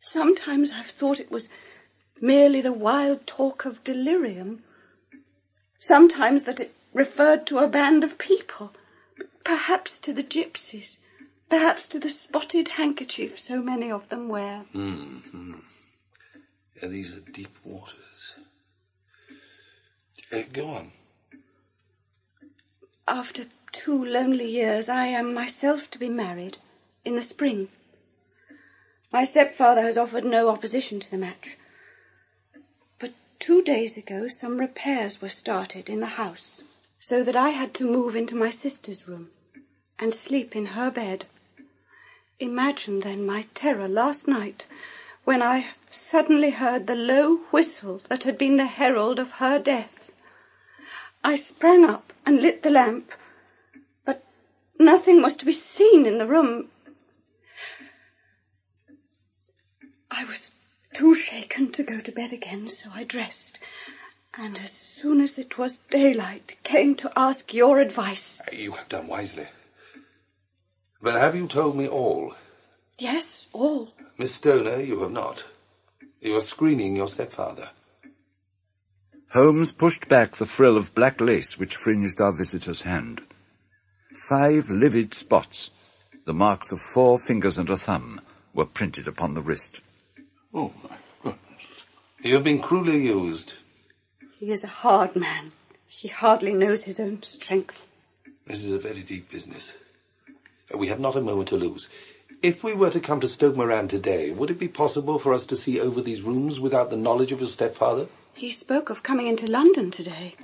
Sometimes 0.00 0.70
I've 0.70 0.86
thought 0.86 1.20
it 1.20 1.30
was 1.30 1.48
merely 2.20 2.60
the 2.60 2.72
wild 2.72 3.26
talk 3.26 3.64
of 3.64 3.84
delirium. 3.84 4.62
Sometimes 5.78 6.44
that 6.44 6.60
it 6.60 6.74
referred 6.92 7.46
to 7.46 7.58
a 7.58 7.68
band 7.68 8.04
of 8.04 8.18
people, 8.18 8.72
perhaps 9.44 9.98
to 10.00 10.12
the 10.12 10.22
gypsies, 10.22 10.96
perhaps 11.52 11.86
to 11.86 11.98
the 11.98 12.10
spotted 12.10 12.66
handkerchief 12.66 13.38
so 13.38 13.60
many 13.60 13.90
of 13.90 14.08
them 14.08 14.26
wear. 14.26 14.64
Mm-hmm. 14.74 15.52
Yeah, 16.80 16.88
these 16.88 17.12
are 17.12 17.20
deep 17.20 17.54
waters. 17.62 18.36
Uh, 20.32 20.44
go 20.50 20.68
on. 20.68 20.92
After 23.06 23.44
two 23.70 24.02
lonely 24.02 24.50
years, 24.50 24.88
I 24.88 25.08
am 25.08 25.34
myself 25.34 25.90
to 25.90 25.98
be 25.98 26.08
married 26.08 26.56
in 27.04 27.16
the 27.16 27.22
spring. 27.22 27.68
My 29.12 29.24
stepfather 29.24 29.82
has 29.82 29.98
offered 29.98 30.24
no 30.24 30.48
opposition 30.48 31.00
to 31.00 31.10
the 31.10 31.18
match. 31.18 31.58
But 32.98 33.12
two 33.38 33.60
days 33.62 33.98
ago, 33.98 34.26
some 34.26 34.56
repairs 34.56 35.20
were 35.20 35.28
started 35.28 35.90
in 35.90 36.00
the 36.00 36.16
house, 36.16 36.62
so 36.98 37.22
that 37.22 37.36
I 37.36 37.50
had 37.50 37.74
to 37.74 37.84
move 37.84 38.16
into 38.16 38.34
my 38.34 38.48
sister's 38.48 39.06
room 39.06 39.28
and 39.98 40.14
sleep 40.14 40.56
in 40.56 40.66
her 40.66 40.90
bed. 40.90 41.26
Imagine 42.42 42.98
then 42.98 43.24
my 43.24 43.46
terror 43.54 43.86
last 43.86 44.26
night 44.26 44.66
when 45.22 45.40
I 45.40 45.68
suddenly 45.92 46.50
heard 46.50 46.88
the 46.88 46.96
low 46.96 47.36
whistle 47.52 48.00
that 48.08 48.24
had 48.24 48.36
been 48.36 48.56
the 48.56 48.66
herald 48.66 49.20
of 49.20 49.38
her 49.42 49.60
death. 49.60 50.10
I 51.22 51.36
sprang 51.36 51.84
up 51.84 52.12
and 52.26 52.42
lit 52.42 52.64
the 52.64 52.70
lamp, 52.70 53.12
but 54.04 54.24
nothing 54.76 55.22
was 55.22 55.36
to 55.36 55.44
be 55.44 55.52
seen 55.52 56.04
in 56.04 56.18
the 56.18 56.26
room. 56.26 56.66
I 60.10 60.24
was 60.24 60.50
too 60.92 61.14
shaken 61.14 61.70
to 61.70 61.84
go 61.84 62.00
to 62.00 62.10
bed 62.10 62.32
again, 62.32 62.68
so 62.68 62.90
I 62.92 63.04
dressed, 63.04 63.60
and 64.34 64.58
as 64.58 64.72
soon 64.72 65.20
as 65.20 65.38
it 65.38 65.58
was 65.58 65.78
daylight, 65.90 66.56
came 66.64 66.96
to 66.96 67.12
ask 67.14 67.54
your 67.54 67.78
advice. 67.78 68.42
You 68.52 68.72
have 68.72 68.88
done 68.88 69.06
wisely. 69.06 69.46
But 71.02 71.16
have 71.16 71.34
you 71.34 71.48
told 71.48 71.76
me 71.76 71.88
all? 71.88 72.34
Yes, 72.96 73.48
all. 73.52 73.92
Miss 74.16 74.36
Stoner, 74.36 74.80
you 74.80 75.00
have 75.00 75.10
not. 75.10 75.44
You 76.20 76.36
are 76.36 76.40
screening 76.40 76.94
your 76.94 77.08
stepfather. 77.08 77.70
Holmes 79.32 79.72
pushed 79.72 80.08
back 80.08 80.36
the 80.36 80.46
frill 80.46 80.76
of 80.76 80.94
black 80.94 81.20
lace 81.20 81.58
which 81.58 81.74
fringed 81.74 82.20
our 82.20 82.32
visitor's 82.32 82.82
hand. 82.82 83.20
Five 84.14 84.70
livid 84.70 85.14
spots, 85.14 85.70
the 86.24 86.34
marks 86.34 86.70
of 86.70 86.78
four 86.94 87.18
fingers 87.18 87.58
and 87.58 87.68
a 87.68 87.78
thumb, 87.78 88.20
were 88.54 88.66
printed 88.66 89.08
upon 89.08 89.34
the 89.34 89.42
wrist. 89.42 89.80
Oh, 90.54 90.72
my 90.84 90.96
goodness. 91.22 91.66
You 92.22 92.34
have 92.34 92.44
been 92.44 92.60
cruelly 92.60 93.06
used. 93.06 93.54
He 94.36 94.52
is 94.52 94.62
a 94.62 94.68
hard 94.68 95.16
man. 95.16 95.50
He 95.88 96.08
hardly 96.08 96.52
knows 96.52 96.84
his 96.84 97.00
own 97.00 97.22
strength. 97.22 97.88
This 98.46 98.62
is 98.62 98.70
a 98.70 98.78
very 98.78 99.02
deep 99.02 99.30
business. 99.30 99.72
We 100.76 100.88
have 100.88 101.00
not 101.00 101.16
a 101.16 101.20
moment 101.20 101.48
to 101.48 101.56
lose. 101.56 101.88
If 102.42 102.64
we 102.64 102.74
were 102.74 102.90
to 102.90 103.00
come 103.00 103.20
to 103.20 103.28
Stoke 103.28 103.56
Moran 103.56 103.88
today, 103.88 104.32
would 104.32 104.50
it 104.50 104.58
be 104.58 104.68
possible 104.68 105.18
for 105.18 105.32
us 105.32 105.46
to 105.46 105.56
see 105.56 105.80
over 105.80 106.00
these 106.00 106.22
rooms 106.22 106.58
without 106.58 106.90
the 106.90 106.96
knowledge 106.96 107.30
of 107.30 107.40
your 107.40 107.48
stepfather? 107.48 108.08
He 108.34 108.50
spoke 108.50 108.90
of 108.90 109.02
coming 109.02 109.28
into 109.28 109.46
London 109.46 109.90
today. 109.90 110.34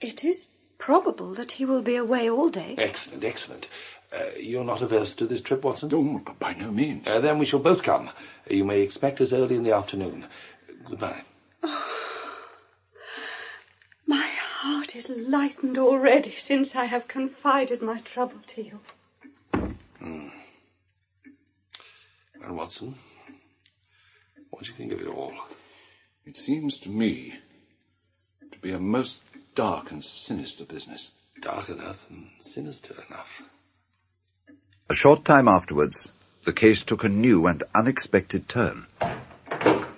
It 0.00 0.24
is 0.24 0.46
probable 0.78 1.34
that 1.34 1.52
he 1.52 1.64
will 1.64 1.82
be 1.82 1.96
away 1.96 2.30
all 2.30 2.48
day. 2.48 2.74
Excellent, 2.78 3.24
excellent. 3.24 3.68
Uh, 4.12 4.22
you're 4.38 4.64
not 4.64 4.80
averse 4.80 5.14
to 5.16 5.26
this 5.26 5.42
trip, 5.42 5.64
Watson? 5.64 5.90
Oh, 5.92 6.22
by 6.38 6.54
no 6.54 6.70
means. 6.70 7.06
Uh, 7.06 7.20
then 7.20 7.38
we 7.38 7.44
shall 7.44 7.58
both 7.60 7.82
come. 7.82 8.10
You 8.48 8.64
may 8.64 8.80
expect 8.80 9.20
us 9.20 9.32
early 9.32 9.56
in 9.56 9.64
the 9.64 9.72
afternoon. 9.74 10.26
Goodbye. 10.84 11.22
My 14.06 14.30
heart 14.60 14.94
is 14.94 15.08
lightened 15.08 15.78
already 15.78 16.30
since 16.32 16.76
I 16.76 16.84
have 16.84 17.08
confided 17.08 17.82
my 17.82 18.00
trouble 18.00 18.40
to 18.48 18.62
you. 18.62 18.80
Mm. 20.04 20.30
And 22.42 22.56
Watson, 22.56 22.94
what 24.50 24.62
do 24.62 24.68
you 24.68 24.74
think 24.74 24.92
of 24.92 25.00
it 25.00 25.06
all? 25.06 25.32
It 26.26 26.36
seems 26.36 26.76
to 26.78 26.90
me 26.90 27.34
to 28.52 28.58
be 28.58 28.72
a 28.72 28.78
most 28.78 29.22
dark 29.54 29.90
and 29.90 30.04
sinister 30.04 30.64
business. 30.64 31.10
Dark 31.40 31.68
enough 31.70 32.08
and 32.10 32.28
sinister 32.38 32.94
enough. 33.08 33.42
A 34.90 34.94
short 34.94 35.24
time 35.24 35.48
afterwards, 35.48 36.12
the 36.44 36.52
case 36.52 36.82
took 36.82 37.04
a 37.04 37.08
new 37.08 37.46
and 37.46 37.62
unexpected 37.74 38.48
turn. 38.48 38.86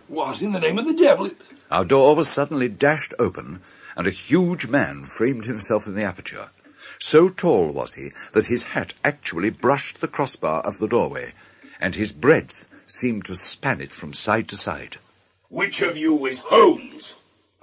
What 0.06 0.40
in 0.40 0.52
the 0.52 0.60
name 0.60 0.78
of 0.78 0.86
the 0.86 0.94
devil? 0.94 1.30
Our 1.70 1.84
door 1.84 2.14
was 2.14 2.32
suddenly 2.32 2.68
dashed 2.68 3.12
open, 3.18 3.60
and 3.96 4.06
a 4.06 4.10
huge 4.10 4.68
man 4.68 5.04
framed 5.04 5.46
himself 5.46 5.86
in 5.86 5.94
the 5.94 6.04
aperture. 6.04 6.50
So 7.00 7.28
tall 7.28 7.72
was 7.72 7.94
he 7.94 8.10
that 8.32 8.46
his 8.46 8.62
hat 8.62 8.94
actually 9.04 9.50
brushed 9.50 10.00
the 10.00 10.08
crossbar 10.08 10.60
of 10.62 10.78
the 10.78 10.88
doorway, 10.88 11.34
and 11.80 11.94
his 11.94 12.12
breadth 12.12 12.68
seemed 12.86 13.24
to 13.26 13.36
span 13.36 13.80
it 13.80 13.92
from 13.92 14.12
side 14.12 14.48
to 14.48 14.56
side. 14.56 14.98
Which 15.48 15.82
of 15.82 15.96
you 15.96 16.26
is 16.26 16.40
Holmes? 16.40 17.14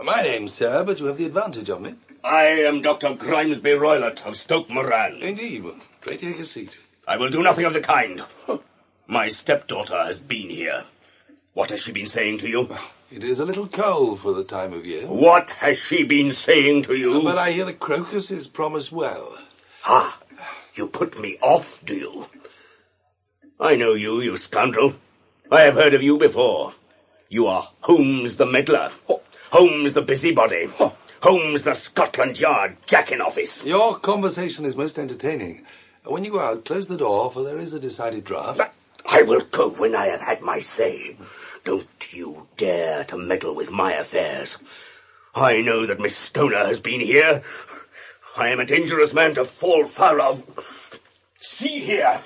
My 0.01 0.21
name, 0.21 0.47
sir, 0.47 0.83
but 0.83 0.99
you 0.99 1.05
have 1.07 1.17
the 1.17 1.25
advantage 1.25 1.69
of 1.69 1.81
me. 1.81 1.95
I 2.23 2.45
am 2.45 2.81
Dr. 2.81 3.15
Grimesby 3.15 3.77
Roylott 3.77 4.25
of 4.25 4.35
Stoke 4.37 4.69
Moran. 4.69 5.21
Indeed. 5.21 5.63
Well, 5.63 5.75
pray 6.01 6.17
take 6.17 6.39
a 6.39 6.45
seat. 6.45 6.79
I 7.07 7.17
will 7.17 7.29
do 7.29 7.43
nothing 7.43 7.65
of 7.65 7.73
the 7.73 7.81
kind. 7.81 8.23
My 9.07 9.27
stepdaughter 9.27 10.01
has 10.03 10.19
been 10.19 10.49
here. 10.49 10.85
What 11.53 11.69
has 11.69 11.81
she 11.81 11.91
been 11.91 12.05
saying 12.07 12.39
to 12.39 12.47
you? 12.47 12.75
It 13.15 13.23
is 13.23 13.37
a 13.37 13.45
little 13.45 13.67
cold 13.67 14.21
for 14.21 14.33
the 14.33 14.43
time 14.43 14.73
of 14.73 14.87
year. 14.87 15.05
What 15.05 15.51
has 15.51 15.77
she 15.77 16.03
been 16.03 16.31
saying 16.31 16.85
to 16.85 16.95
you? 16.95 17.21
But 17.21 17.37
I 17.37 17.51
hear 17.51 17.63
the 17.63 17.71
crocuses 17.71 18.47
promise 18.47 18.91
well. 18.91 19.37
Ha! 19.81 20.19
You 20.73 20.87
put 20.87 21.19
me 21.19 21.37
off, 21.39 21.85
do 21.85 21.93
you? 21.95 22.25
I 23.59 23.75
know 23.75 23.93
you, 23.93 24.19
you 24.21 24.35
scoundrel. 24.35 24.95
I 25.51 25.61
have 25.61 25.75
heard 25.75 25.93
of 25.93 26.01
you 26.01 26.17
before. 26.17 26.73
You 27.29 27.45
are 27.45 27.69
Holmes 27.81 28.37
the 28.37 28.47
meddler. 28.47 28.91
Holmes 29.51 29.93
the 29.93 30.01
busybody. 30.01 30.67
Holmes 31.21 31.61
the 31.61 31.75
Scotland 31.75 32.39
Yard 32.39 32.77
jack 32.87 33.11
in 33.11 33.21
office. 33.21 33.63
Your 33.63 33.99
conversation 33.99 34.65
is 34.65 34.75
most 34.75 34.97
entertaining. 34.97 35.67
When 36.03 36.25
you 36.25 36.31
go 36.31 36.39
out, 36.39 36.65
close 36.65 36.87
the 36.87 36.97
door, 36.97 37.29
for 37.29 37.43
there 37.43 37.59
is 37.59 37.73
a 37.73 37.79
decided 37.79 38.23
draught. 38.23 38.59
I 39.05 39.21
will 39.21 39.41
go 39.51 39.69
when 39.69 39.93
I 39.93 40.07
have 40.07 40.21
had 40.21 40.41
my 40.41 40.57
say. 40.57 41.15
Don't 41.63 42.13
you 42.13 42.47
dare 42.57 43.03
to 43.05 43.17
meddle 43.17 43.55
with 43.55 43.71
my 43.71 43.93
affairs. 43.93 44.57
I 45.33 45.61
know 45.61 45.85
that 45.85 45.99
Miss 45.99 46.17
Stoner 46.17 46.65
has 46.65 46.79
been 46.79 46.99
here. 46.99 47.43
I 48.35 48.49
am 48.49 48.59
a 48.59 48.65
dangerous 48.65 49.13
man 49.13 49.33
to 49.35 49.45
fall 49.45 49.85
foul 49.85 50.21
of. 50.21 50.99
See 51.39 51.79
here. 51.79 52.19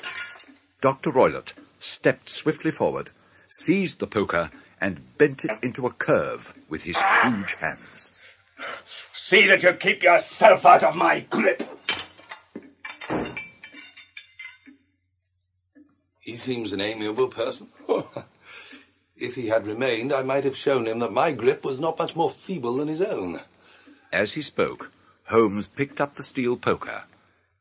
Dr. 0.82 1.12
Roylott 1.12 1.54
stepped 1.80 2.30
swiftly 2.30 2.72
forward, 2.72 3.12
seized 3.50 4.00
the 4.00 4.08
poker, 4.08 4.52
and 4.82 5.18
bent 5.18 5.46
it 5.46 5.52
into 5.62 5.86
a 5.86 5.94
curve 5.94 6.54
with 6.70 6.84
his 6.84 6.96
huge 6.96 7.54
hands. 7.60 8.12
See 9.14 9.48
that 9.48 9.64
you 9.64 9.74
keep 9.74 10.04
yourself 10.04 10.66
out 10.66 10.84
of 10.84 10.96
my 10.96 11.22
grip. 11.22 11.64
He 16.20 16.36
seems 16.36 16.74
an 16.74 16.82
amiable 16.82 17.28
person. 17.28 17.68
if 19.20 19.36
he 19.36 19.48
had 19.48 19.68
remained, 19.68 20.14
I 20.14 20.22
might 20.24 20.44
have 20.44 20.56
shown 20.56 20.88
him 20.88 21.00
that 21.00 21.12
my 21.12 21.32
grip 21.32 21.64
was 21.64 21.80
not 21.80 22.00
much 22.00 22.16
more 22.16 22.30
feeble 22.30 22.78
than 22.78 22.88
his 22.88 23.02
own. 23.02 23.42
As 24.12 24.32
he 24.32 24.42
spoke, 24.42 24.92
Holmes 25.26 25.68
picked 25.68 26.00
up 26.00 26.16
the 26.16 26.24
steel 26.24 26.58
poker 26.58 27.04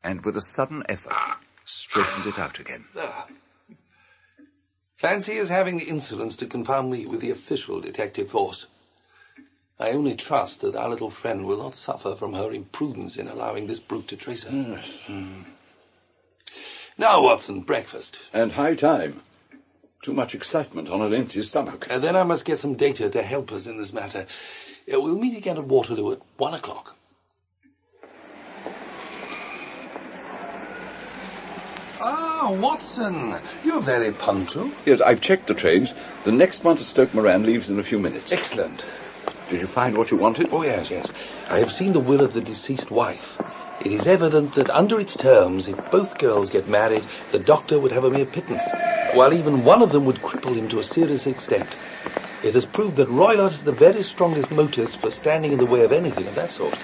and, 0.03 0.23
with 0.23 0.37
a 0.37 0.41
sudden 0.41 0.83
effort, 0.87 1.13
straightened 1.65 2.27
it 2.27 2.39
out 2.39 2.59
again. 2.59 2.85
Ah. 2.97 3.27
Fancy 4.95 5.35
his 5.35 5.49
having 5.49 5.77
the 5.77 5.89
insolence 5.89 6.35
to 6.37 6.47
confound 6.47 6.91
me 6.91 7.05
with 7.05 7.21
the 7.21 7.29
official 7.29 7.79
detective 7.79 8.29
force. 8.29 8.67
I 9.79 9.91
only 9.91 10.15
trust 10.15 10.61
that 10.61 10.75
our 10.75 10.89
little 10.89 11.11
friend 11.11 11.45
will 11.45 11.61
not 11.61 11.75
suffer 11.75 12.15
from 12.15 12.33
her 12.33 12.51
imprudence 12.51 13.15
in 13.15 13.27
allowing 13.27 13.67
this 13.67 13.79
brute 13.79 14.07
to 14.07 14.17
trace 14.17 14.43
her. 14.43 14.49
Hmm. 15.05 15.41
Now, 16.97 17.21
Watson, 17.21 17.61
breakfast. 17.61 18.17
And 18.33 18.53
high 18.53 18.73
time. 18.73 19.21
Too 20.07 20.13
much 20.13 20.35
excitement 20.35 20.89
on 20.89 21.01
an 21.01 21.13
empty 21.13 21.41
stomach. 21.41 21.85
And 21.89 22.01
then 22.01 22.15
I 22.15 22.23
must 22.23 22.45
get 22.45 22.59
some 22.59 22.75
data 22.75 23.09
to 23.09 23.21
help 23.21 23.51
us 23.51 23.67
in 23.67 23.77
this 23.77 23.91
matter. 23.91 24.25
Uh, 24.89 25.01
we'll 25.01 25.19
meet 25.19 25.37
again 25.37 25.57
at 25.57 25.65
Waterloo 25.65 26.13
at 26.13 26.21
one 26.37 26.53
o'clock. 26.53 26.95
Ah, 31.99 32.55
Watson, 32.57 33.35
you're 33.65 33.81
very 33.81 34.13
punctual. 34.13 34.71
Yes, 34.85 35.01
I've 35.01 35.19
checked 35.19 35.47
the 35.47 35.53
trains. 35.53 35.93
The 36.23 36.31
next 36.31 36.63
one 36.63 36.77
to 36.77 36.85
Stoke 36.85 37.13
Moran 37.13 37.43
leaves 37.43 37.69
in 37.69 37.77
a 37.77 37.83
few 37.83 37.99
minutes. 37.99 38.31
Excellent. 38.31 38.85
Did 39.49 39.59
you 39.59 39.67
find 39.67 39.97
what 39.97 40.09
you 40.09 40.15
wanted? 40.15 40.47
Oh, 40.53 40.63
yes, 40.63 40.89
yes. 40.89 41.11
I 41.49 41.59
have 41.59 41.73
seen 41.73 41.91
the 41.91 41.99
will 41.99 42.21
of 42.21 42.31
the 42.31 42.39
deceased 42.39 42.91
wife. 42.91 43.37
It 43.79 43.91
is 43.91 44.07
evident 44.07 44.53
that 44.53 44.71
under 44.71 44.99
its 44.99 45.15
terms, 45.15 45.67
if 45.67 45.91
both 45.91 46.17
girls 46.17 46.49
get 46.49 46.67
married, 46.67 47.05
the 47.31 47.37
doctor 47.37 47.79
would 47.79 47.91
have 47.91 48.03
a 48.05 48.09
mere 48.09 48.25
pittance, 48.25 48.63
while 49.13 49.33
even 49.33 49.63
one 49.63 49.83
of 49.83 49.91
them 49.91 50.03
would 50.05 50.17
cripple 50.17 50.55
him 50.55 50.67
to 50.69 50.79
a 50.79 50.83
serious 50.83 51.27
extent. 51.27 51.77
It 52.43 52.55
has 52.55 52.65
proved 52.65 52.95
that 52.95 53.07
Roylott 53.07 53.51
has 53.51 53.63
the 53.63 53.71
very 53.71 54.01
strongest 54.01 54.49
motives 54.49 54.95
for 54.95 55.11
standing 55.11 55.51
in 55.51 55.59
the 55.59 55.65
way 55.65 55.83
of 55.85 55.91
anything 55.91 56.25
of 56.27 56.33
that 56.35 56.49
sort. 56.49 56.77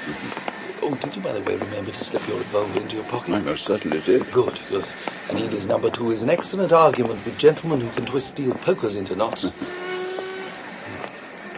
Oh, 0.84 0.94
did 0.96 1.16
you, 1.16 1.22
by 1.22 1.32
the 1.32 1.42
way, 1.42 1.56
remember 1.58 1.92
to 1.92 1.98
slip 1.98 2.28
your 2.28 2.38
revolver 2.38 2.80
into 2.80 2.98
your 2.98 3.06
pocket? 3.06 3.34
I 3.34 3.40
most 3.40 3.66
certainly 3.66 4.02
did. 4.02 4.32
Good, 4.32 4.60
good. 4.70 4.86
And 5.30 5.40
Eley's 5.40 5.66
number 5.66 5.90
two 5.90 6.12
is 6.12 6.22
an 6.22 6.30
excellent 6.30 6.72
argument 6.72 7.26
with 7.26 7.40
gentlemen 7.40 7.82
who 7.82 7.90
can 7.90 8.06
twist 8.06 8.30
steel 8.30 8.54
pokers 8.54 8.96
into 8.96 9.16
knots. 9.16 9.46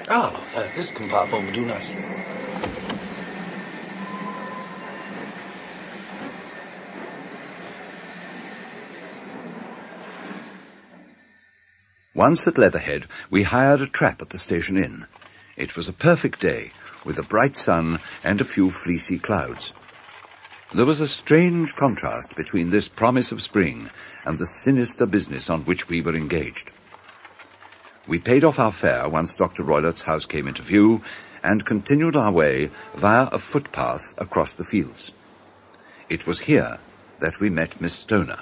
ah, 0.10 0.32
uh, 0.56 0.68
this 0.76 0.92
compartment 0.92 1.46
will 1.46 1.54
do 1.54 1.66
nicely. 1.66 2.06
Once 12.16 12.48
at 12.48 12.58
Leatherhead, 12.58 13.06
we 13.30 13.44
hired 13.44 13.82
a 13.82 13.88
trap 13.88 14.22
at 14.22 14.30
the 14.30 14.38
station 14.38 14.78
inn. 14.78 15.06
It 15.58 15.76
was 15.76 15.90
a 15.90 15.94
perfect 15.94 16.40
day, 16.40 16.72
with 17.04 17.20
a 17.20 17.24
bright 17.24 17.58
sun 17.58 18.00
and 18.24 18.40
a 18.40 18.46
few 18.46 18.72
fleecy 18.72 19.20
clouds. 19.20 19.74
There 20.74 20.86
was 20.86 21.02
a 21.02 21.10
strange 21.10 21.76
contrast 21.76 22.38
between 22.38 22.70
this 22.70 22.88
promise 22.88 23.34
of 23.34 23.42
spring 23.42 23.90
and 24.24 24.38
the 24.38 24.46
sinister 24.46 25.06
business 25.06 25.50
on 25.50 25.66
which 25.66 25.90
we 25.90 26.02
were 26.02 26.16
engaged. 26.16 26.72
We 28.08 28.20
paid 28.20 28.46
off 28.46 28.60
our 28.60 28.72
fare 28.72 29.10
once 29.10 29.36
Dr. 29.36 29.64
Roylott's 29.64 30.02
house 30.02 30.24
came 30.24 30.48
into 30.48 30.64
view 30.64 31.02
and 31.44 31.66
continued 31.66 32.16
our 32.16 32.32
way 32.32 32.72
via 32.96 33.28
a 33.34 33.40
footpath 33.40 34.16
across 34.18 34.54
the 34.54 34.64
fields. 34.64 35.12
It 36.08 36.26
was 36.26 36.40
here 36.40 36.80
that 37.20 37.42
we 37.42 37.50
met 37.50 37.82
Miss 37.82 37.94
Stoner. 37.94 38.40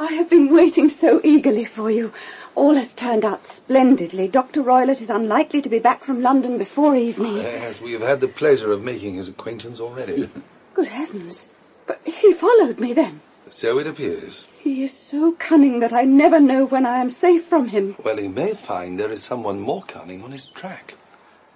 I 0.00 0.12
have 0.12 0.30
been 0.30 0.52
waiting 0.52 0.88
so 0.88 1.20
eagerly 1.24 1.64
for 1.64 1.90
you. 1.90 2.12
All 2.54 2.74
has 2.74 2.94
turned 2.94 3.24
out 3.24 3.44
splendidly. 3.44 4.28
Dr. 4.28 4.62
Roylott 4.62 5.00
is 5.00 5.10
unlikely 5.10 5.60
to 5.62 5.68
be 5.68 5.78
back 5.78 6.02
from 6.04 6.22
London 6.22 6.56
before 6.58 6.96
evening. 6.96 7.38
Uh, 7.38 7.42
yes, 7.42 7.80
we 7.80 7.92
have 7.92 8.02
had 8.02 8.20
the 8.20 8.28
pleasure 8.28 8.70
of 8.72 8.82
making 8.84 9.14
his 9.14 9.28
acquaintance 9.28 9.80
already. 9.80 10.28
Good 10.74 10.88
heavens. 10.88 11.48
But 11.86 12.00
he 12.06 12.32
followed 12.32 12.78
me 12.78 12.92
then. 12.92 13.20
so 13.48 13.78
it 13.78 13.86
appears. 13.86 14.46
He 14.60 14.84
is 14.84 14.92
so 14.96 15.32
cunning 15.32 15.80
that 15.80 15.92
I 15.92 16.02
never 16.04 16.38
know 16.38 16.66
when 16.66 16.84
I 16.86 16.98
am 16.98 17.10
safe 17.10 17.44
from 17.46 17.68
him. 17.68 17.96
Well, 18.02 18.18
he 18.18 18.28
may 18.28 18.54
find 18.54 18.98
there 18.98 19.10
is 19.10 19.22
someone 19.22 19.60
more 19.60 19.82
cunning 19.82 20.22
on 20.22 20.32
his 20.32 20.46
track. 20.46 20.94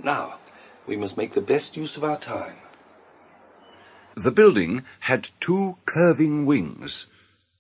Now, 0.03 0.39
we 0.87 0.97
must 0.97 1.17
make 1.17 1.33
the 1.33 1.43
best 1.43 1.77
use 1.77 1.97
of 1.97 2.03
our 2.05 2.17
time. 2.19 2.57
The 4.17 4.31
building 4.33 4.83
had 5.01 5.31
two 5.41 5.77
curving 5.85 6.45
wings, 6.47 7.07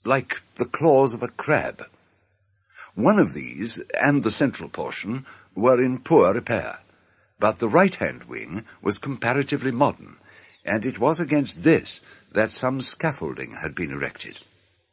like 0.04 0.42
the 0.56 0.64
claws 0.64 1.14
of 1.14 1.22
a 1.22 1.28
crab. 1.28 1.84
One 2.94 3.18
of 3.18 3.34
these, 3.34 3.80
and 3.98 4.22
the 4.22 4.30
central 4.30 4.68
portion, 4.68 5.26
were 5.54 5.82
in 5.82 6.00
poor 6.00 6.34
repair, 6.34 6.80
but 7.38 7.58
the 7.58 7.68
right-hand 7.68 8.24
wing 8.24 8.64
was 8.82 8.98
comparatively 8.98 9.70
modern, 9.70 10.16
and 10.64 10.84
it 10.84 10.98
was 10.98 11.20
against 11.20 11.62
this 11.62 12.00
that 12.32 12.52
some 12.52 12.80
scaffolding 12.80 13.56
had 13.62 13.74
been 13.74 13.90
erected. 13.90 14.38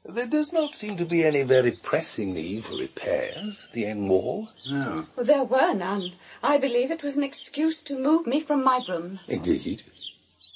There 0.05 0.27
does 0.27 0.53
not 0.53 0.75
seem 0.75 0.97
to 0.97 1.05
be 1.05 1.23
any 1.23 1.43
very 1.43 1.71
pressing 1.71 2.33
need 2.33 2.63
for 2.63 2.75
repairs 2.75 3.61
at 3.65 3.73
the 3.73 3.85
end 3.85 4.09
wall. 4.09 4.49
No. 4.69 5.05
Well, 5.15 5.25
there 5.25 5.43
were 5.43 5.73
none. 5.73 6.13
I 6.41 6.57
believe 6.57 6.89
it 6.89 7.03
was 7.03 7.17
an 7.17 7.23
excuse 7.23 7.81
to 7.83 7.99
move 7.99 8.25
me 8.25 8.39
from 8.41 8.63
my 8.63 8.81
room. 8.87 9.19
Indeed. 9.27 9.83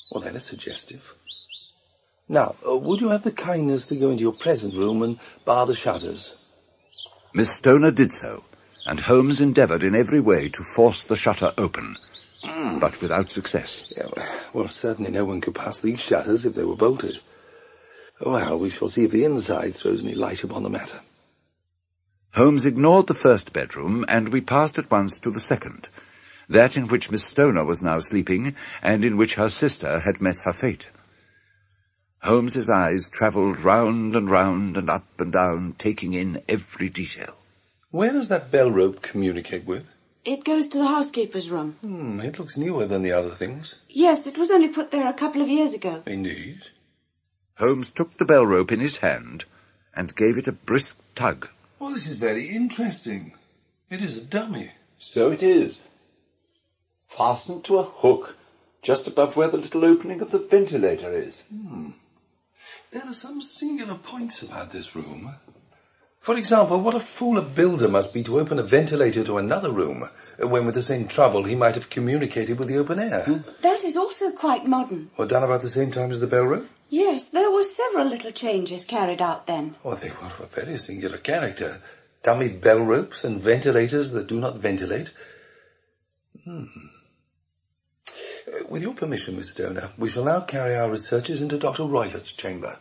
Well, 0.09 0.23
that 0.23 0.35
is 0.35 0.45
suggestive. 0.45 1.15
Now, 2.33 2.55
uh, 2.67 2.75
would 2.75 2.99
you 2.99 3.09
have 3.09 3.23
the 3.23 3.31
kindness 3.31 3.85
to 3.85 3.95
go 3.95 4.09
into 4.09 4.23
your 4.23 4.33
present 4.33 4.73
room 4.73 5.03
and 5.03 5.19
bar 5.45 5.67
the 5.67 5.75
shutters? 5.75 6.35
Miss 7.31 7.55
Stoner 7.57 7.91
did 7.91 8.11
so, 8.11 8.43
and 8.87 8.99
Holmes 8.99 9.39
endeavoured 9.39 9.83
in 9.83 9.93
every 9.93 10.19
way 10.19 10.49
to 10.49 10.63
force 10.75 11.03
the 11.03 11.15
shutter 11.15 11.53
open, 11.59 11.95
but 12.79 12.99
without 13.03 13.29
success. 13.29 13.75
Yeah, 13.95 14.07
well, 14.53 14.67
certainly 14.67 15.11
no 15.11 15.25
one 15.25 15.41
could 15.41 15.53
pass 15.53 15.79
these 15.79 16.01
shutters 16.01 16.43
if 16.43 16.55
they 16.55 16.65
were 16.65 16.75
bolted. 16.75 17.19
Well, 18.19 18.57
we 18.57 18.71
shall 18.71 18.87
see 18.87 19.03
if 19.03 19.11
the 19.11 19.25
inside 19.25 19.75
throws 19.75 20.03
any 20.03 20.15
light 20.15 20.43
upon 20.43 20.63
the 20.63 20.71
matter. 20.71 21.01
Holmes 22.33 22.65
ignored 22.65 23.05
the 23.05 23.13
first 23.13 23.53
bedroom, 23.53 24.05
and 24.07 24.29
we 24.29 24.41
passed 24.41 24.79
at 24.79 24.89
once 24.89 25.19
to 25.19 25.29
the 25.29 25.39
second, 25.39 25.87
that 26.49 26.77
in 26.77 26.87
which 26.87 27.11
Miss 27.11 27.29
Stoner 27.29 27.63
was 27.63 27.83
now 27.83 27.99
sleeping, 27.99 28.55
and 28.81 29.05
in 29.05 29.17
which 29.17 29.35
her 29.35 29.51
sister 29.51 29.99
had 29.99 30.19
met 30.19 30.39
her 30.45 30.53
fate. 30.53 30.87
Holmes's 32.23 32.69
eyes 32.69 33.09
travelled 33.09 33.59
round 33.59 34.15
and 34.15 34.31
round 34.31 34.77
and 34.77 34.89
up 34.89 35.19
and 35.19 35.33
down, 35.33 35.75
taking 35.77 36.13
in 36.13 36.41
every 36.47 36.87
detail. 36.87 37.35
Where 37.91 38.13
does 38.13 38.29
that 38.29 38.49
bell 38.49 38.71
rope 38.71 39.01
communicate 39.01 39.65
with? 39.65 39.89
It 40.23 40.45
goes 40.45 40.69
to 40.69 40.77
the 40.77 40.87
housekeeper's 40.87 41.49
room. 41.49 41.73
Hmm, 41.81 42.21
it 42.21 42.39
looks 42.39 42.55
newer 42.55 42.85
than 42.85 43.01
the 43.01 43.11
other 43.11 43.31
things. 43.31 43.75
Yes, 43.89 44.25
it 44.25 44.37
was 44.37 44.51
only 44.51 44.69
put 44.69 44.91
there 44.91 45.09
a 45.09 45.13
couple 45.13 45.41
of 45.41 45.49
years 45.49 45.73
ago. 45.73 46.01
Indeed. 46.05 46.61
Holmes 47.57 47.89
took 47.89 48.17
the 48.17 48.25
bell 48.25 48.45
rope 48.45 48.71
in 48.71 48.79
his 48.79 48.97
hand 48.97 49.43
and 49.93 50.15
gave 50.15 50.37
it 50.37 50.47
a 50.47 50.53
brisk 50.53 50.95
tug. 51.15 51.49
Well, 51.77 51.91
this 51.91 52.07
is 52.07 52.15
very 52.15 52.47
interesting. 52.47 53.33
It 53.89 54.01
is 54.01 54.17
a 54.17 54.23
dummy. 54.23 54.71
So 54.97 55.31
it 55.31 55.43
is. 55.43 55.77
Fastened 57.09 57.65
to 57.65 57.79
a 57.79 57.83
hook 57.83 58.37
just 58.81 59.07
above 59.07 59.35
where 59.35 59.49
the 59.49 59.57
little 59.57 59.83
opening 59.83 60.21
of 60.21 60.31
the 60.31 60.39
ventilator 60.39 61.11
is. 61.11 61.43
There 62.93 63.07
are 63.07 63.13
some 63.13 63.41
singular 63.41 63.95
points 63.95 64.43
about 64.43 64.71
this 64.71 64.95
room. 64.95 65.33
For 66.19 66.37
example, 66.37 66.79
what 66.79 66.93
a 66.93 66.99
fool 66.99 67.39
a 67.39 67.41
builder 67.41 67.87
must 67.87 68.13
be 68.13 68.23
to 68.23 68.39
open 68.39 68.59
a 68.59 68.63
ventilator 68.63 69.23
to 69.23 69.39
another 69.39 69.71
room, 69.71 70.07
when 70.39 70.65
with 70.65 70.75
the 70.75 70.83
same 70.83 71.07
trouble 71.07 71.43
he 71.43 71.55
might 71.55 71.73
have 71.73 71.89
communicated 71.89 72.59
with 72.59 72.67
the 72.67 72.77
open 72.77 72.99
air. 72.99 73.43
That 73.61 73.83
is 73.83 73.97
also 73.97 74.31
quite 74.31 74.67
modern. 74.67 75.09
Or 75.17 75.25
done 75.25 75.43
about 75.43 75.63
the 75.63 75.69
same 75.69 75.89
time 75.91 76.11
as 76.11 76.19
the 76.19 76.27
bell 76.27 76.43
room? 76.43 76.69
Yes, 76.89 77.29
there 77.29 77.49
were 77.49 77.63
several 77.63 78.05
little 78.07 78.31
changes 78.31 78.85
carried 78.85 79.23
out 79.23 79.47
then. 79.47 79.73
Oh, 79.83 79.95
they 79.95 80.11
were 80.11 80.27
of 80.27 80.39
a 80.41 80.45
very 80.45 80.77
singular 80.77 81.17
character. 81.17 81.81
Dummy 82.21 82.49
bell 82.49 82.79
ropes 82.79 83.23
and 83.23 83.41
ventilators 83.41 84.13
that 84.13 84.27
do 84.27 84.39
not 84.39 84.57
ventilate. 84.57 85.09
Hmm. 86.43 86.65
Uh, 88.47 88.65
With 88.69 88.81
your 88.83 88.93
permission, 88.93 89.35
Miss 89.35 89.49
Stoner, 89.51 89.89
we 89.97 90.09
shall 90.09 90.23
now 90.23 90.41
carry 90.41 90.75
our 90.75 90.89
researches 90.91 91.41
into 91.41 91.57
Dr. 91.57 91.83
Roylott's 91.83 92.31
chamber. 92.33 92.77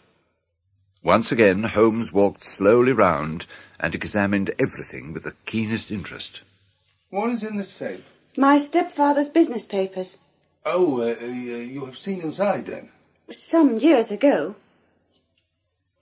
Once 1.02 1.32
again, 1.32 1.64
Holmes 1.64 2.12
walked 2.12 2.44
slowly 2.44 2.92
round 2.92 3.46
and 3.80 3.94
examined 3.94 4.54
everything 4.58 5.12
with 5.12 5.24
the 5.24 5.34
keenest 5.46 5.90
interest. 5.90 6.42
What 7.10 7.30
is 7.30 7.42
in 7.42 7.56
the 7.56 7.64
safe? 7.64 8.08
My 8.36 8.58
stepfather's 8.58 9.28
business 9.28 9.66
papers. 9.66 10.16
Oh, 10.64 11.00
uh, 11.00 11.16
uh, 11.20 11.26
you 11.26 11.84
have 11.86 11.98
seen 11.98 12.20
inside 12.20 12.66
then? 12.66 12.88
Some 13.30 13.78
years 13.78 14.10
ago. 14.10 14.54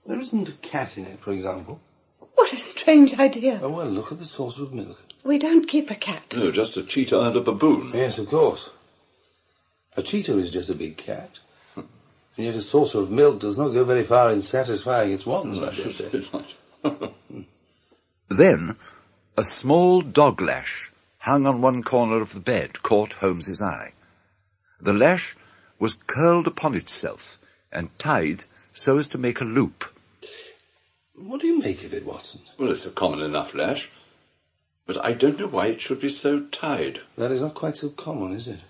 There 0.05 0.19
isn't 0.19 0.49
a 0.49 0.53
cat 0.53 0.97
in 0.97 1.05
it, 1.05 1.19
for 1.19 1.31
example. 1.31 1.81
What 2.35 2.53
a 2.53 2.57
strange 2.57 3.17
idea. 3.19 3.59
Oh, 3.61 3.69
well, 3.69 3.87
look 3.87 4.11
at 4.11 4.19
the 4.19 4.25
saucer 4.25 4.63
of 4.63 4.73
milk. 4.73 5.03
We 5.23 5.39
don't 5.39 5.67
keep 5.67 5.89
a 5.89 5.95
cat. 5.95 6.35
No, 6.35 6.51
just 6.51 6.77
a 6.77 6.83
cheetah 6.83 7.19
and 7.19 7.35
a 7.35 7.41
baboon. 7.41 7.91
Yes, 7.93 8.19
of 8.19 8.27
course. 8.27 8.69
A 9.97 10.01
cheetah 10.03 10.37
is 10.37 10.51
just 10.51 10.69
a 10.69 10.75
big 10.75 10.97
cat. 10.97 11.39
And 12.37 12.45
yet 12.45 12.55
a 12.55 12.61
saucer 12.61 12.99
of 12.99 13.11
milk 13.11 13.39
does 13.39 13.57
not 13.57 13.69
go 13.69 13.83
very 13.83 14.03
far 14.03 14.31
in 14.31 14.41
satisfying 14.41 15.11
its 15.11 15.25
wants, 15.25 15.59
I 15.59 15.75
dare 15.75 15.91
say. 15.91 16.25
Then, 18.29 18.77
a 19.37 19.43
small 19.43 20.01
dog 20.01 20.39
lash 20.39 20.91
hung 21.19 21.45
on 21.45 21.61
one 21.61 21.83
corner 21.83 22.21
of 22.21 22.33
the 22.33 22.39
bed 22.39 22.81
caught 22.81 23.13
Holmes's 23.13 23.61
eye. 23.61 23.91
The 24.79 24.93
lash 24.93 25.35
was 25.79 25.97
curled 26.07 26.47
upon 26.47 26.75
itself 26.75 27.37
and 27.71 27.89
tied 27.99 28.45
so 28.73 28.97
as 28.97 29.07
to 29.07 29.17
make 29.17 29.41
a 29.41 29.45
loop. 29.45 29.83
What 31.13 31.41
do 31.41 31.47
you 31.47 31.59
make 31.59 31.83
of 31.83 31.93
it, 31.93 32.05
Watson? 32.05 32.41
Well, 32.57 32.71
it's 32.71 32.85
a 32.85 32.91
common 32.91 33.21
enough 33.21 33.53
lash. 33.53 33.89
But 34.85 35.05
I 35.05 35.13
don't 35.13 35.37
know 35.37 35.47
why 35.47 35.67
it 35.67 35.81
should 35.81 35.99
be 35.99 36.09
so 36.09 36.45
tied. 36.51 37.01
That 37.17 37.31
is 37.31 37.41
not 37.41 37.53
quite 37.53 37.77
so 37.77 37.89
common, 37.89 38.31
is 38.31 38.47
it? 38.47 38.61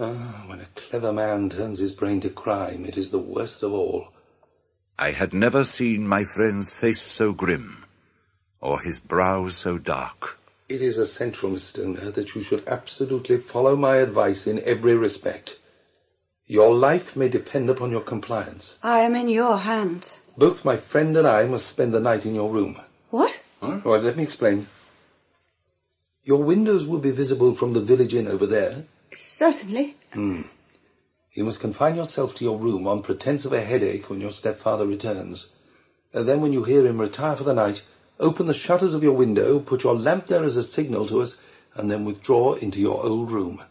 Ah, 0.00 0.44
when 0.46 0.58
a 0.58 0.66
clever 0.74 1.12
man 1.12 1.50
turns 1.50 1.78
his 1.78 1.92
brain 1.92 2.18
to 2.20 2.30
crime, 2.30 2.84
it 2.84 2.96
is 2.96 3.10
the 3.10 3.18
worst 3.18 3.62
of 3.62 3.72
all. 3.72 4.08
I 4.98 5.12
had 5.12 5.34
never 5.34 5.64
seen 5.64 6.08
my 6.08 6.24
friend's 6.24 6.72
face 6.72 7.02
so 7.02 7.32
grim, 7.32 7.84
or 8.60 8.80
his 8.80 8.98
brow 8.98 9.48
so 9.48 9.78
dark. 9.78 10.38
It 10.68 10.80
is 10.80 10.96
essential, 10.96 11.50
Mr. 11.50 11.58
Stoner, 11.58 12.10
that 12.10 12.34
you 12.34 12.40
should 12.40 12.66
absolutely 12.66 13.36
follow 13.36 13.76
my 13.76 13.96
advice 13.96 14.46
in 14.46 14.62
every 14.64 14.96
respect. 14.96 15.58
Your 16.46 16.74
life 16.74 17.14
may 17.14 17.28
depend 17.28 17.68
upon 17.68 17.90
your 17.90 18.00
compliance. 18.00 18.76
I 18.82 19.00
am 19.00 19.14
in 19.14 19.28
your 19.28 19.58
hands. 19.58 20.16
Both 20.36 20.64
my 20.64 20.76
friend 20.78 21.16
and 21.16 21.28
I 21.28 21.44
must 21.44 21.66
spend 21.66 21.92
the 21.92 22.00
night 22.00 22.24
in 22.24 22.34
your 22.34 22.50
room. 22.50 22.80
What? 23.10 23.44
All 23.60 23.80
right, 23.84 24.02
let 24.02 24.16
me 24.16 24.22
explain. 24.22 24.66
Your 26.24 26.42
windows 26.42 26.86
will 26.86 26.98
be 26.98 27.10
visible 27.10 27.54
from 27.54 27.74
the 27.74 27.80
village 27.80 28.14
inn 28.14 28.26
over 28.26 28.46
there. 28.46 28.86
Certainly. 29.14 29.96
You 30.14 31.44
must 31.44 31.60
confine 31.60 31.96
yourself 31.96 32.34
to 32.36 32.44
your 32.44 32.58
room 32.58 32.86
on 32.86 33.02
pretence 33.02 33.44
of 33.44 33.52
a 33.52 33.60
headache 33.62 34.10
when 34.10 34.20
your 34.20 34.30
stepfather 34.30 34.86
returns. 34.86 35.46
And 36.12 36.28
then 36.28 36.40
when 36.40 36.52
you 36.52 36.64
hear 36.64 36.86
him 36.86 37.00
retire 37.00 37.36
for 37.36 37.44
the 37.44 37.54
night, 37.54 37.82
open 38.20 38.46
the 38.46 38.54
shutters 38.54 38.92
of 38.92 39.02
your 39.02 39.14
window, 39.14 39.58
put 39.58 39.84
your 39.84 39.94
lamp 39.94 40.26
there 40.26 40.44
as 40.44 40.56
a 40.56 40.62
signal 40.62 41.06
to 41.08 41.20
us, 41.22 41.36
and 41.74 41.90
then 41.90 42.04
withdraw 42.04 42.52
into 42.54 42.78
your 42.78 43.02
old 43.02 43.30
room. 43.30 43.62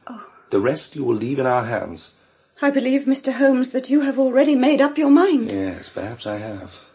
The 0.49 0.59
rest 0.59 0.95
you 0.95 1.03
will 1.03 1.15
leave 1.15 1.39
in 1.39 1.45
our 1.45 1.65
hands. 1.65 2.11
I 2.61 2.69
believe, 2.71 3.03
Mr. 3.03 3.33
Holmes, 3.33 3.71
that 3.71 3.89
you 3.89 4.01
have 4.01 4.19
already 4.19 4.55
made 4.55 4.81
up 4.81 4.97
your 4.97 5.09
mind. 5.09 5.51
Yes, 5.51 5.89
perhaps 5.89 6.25
I 6.25 6.37
have. 6.37 6.85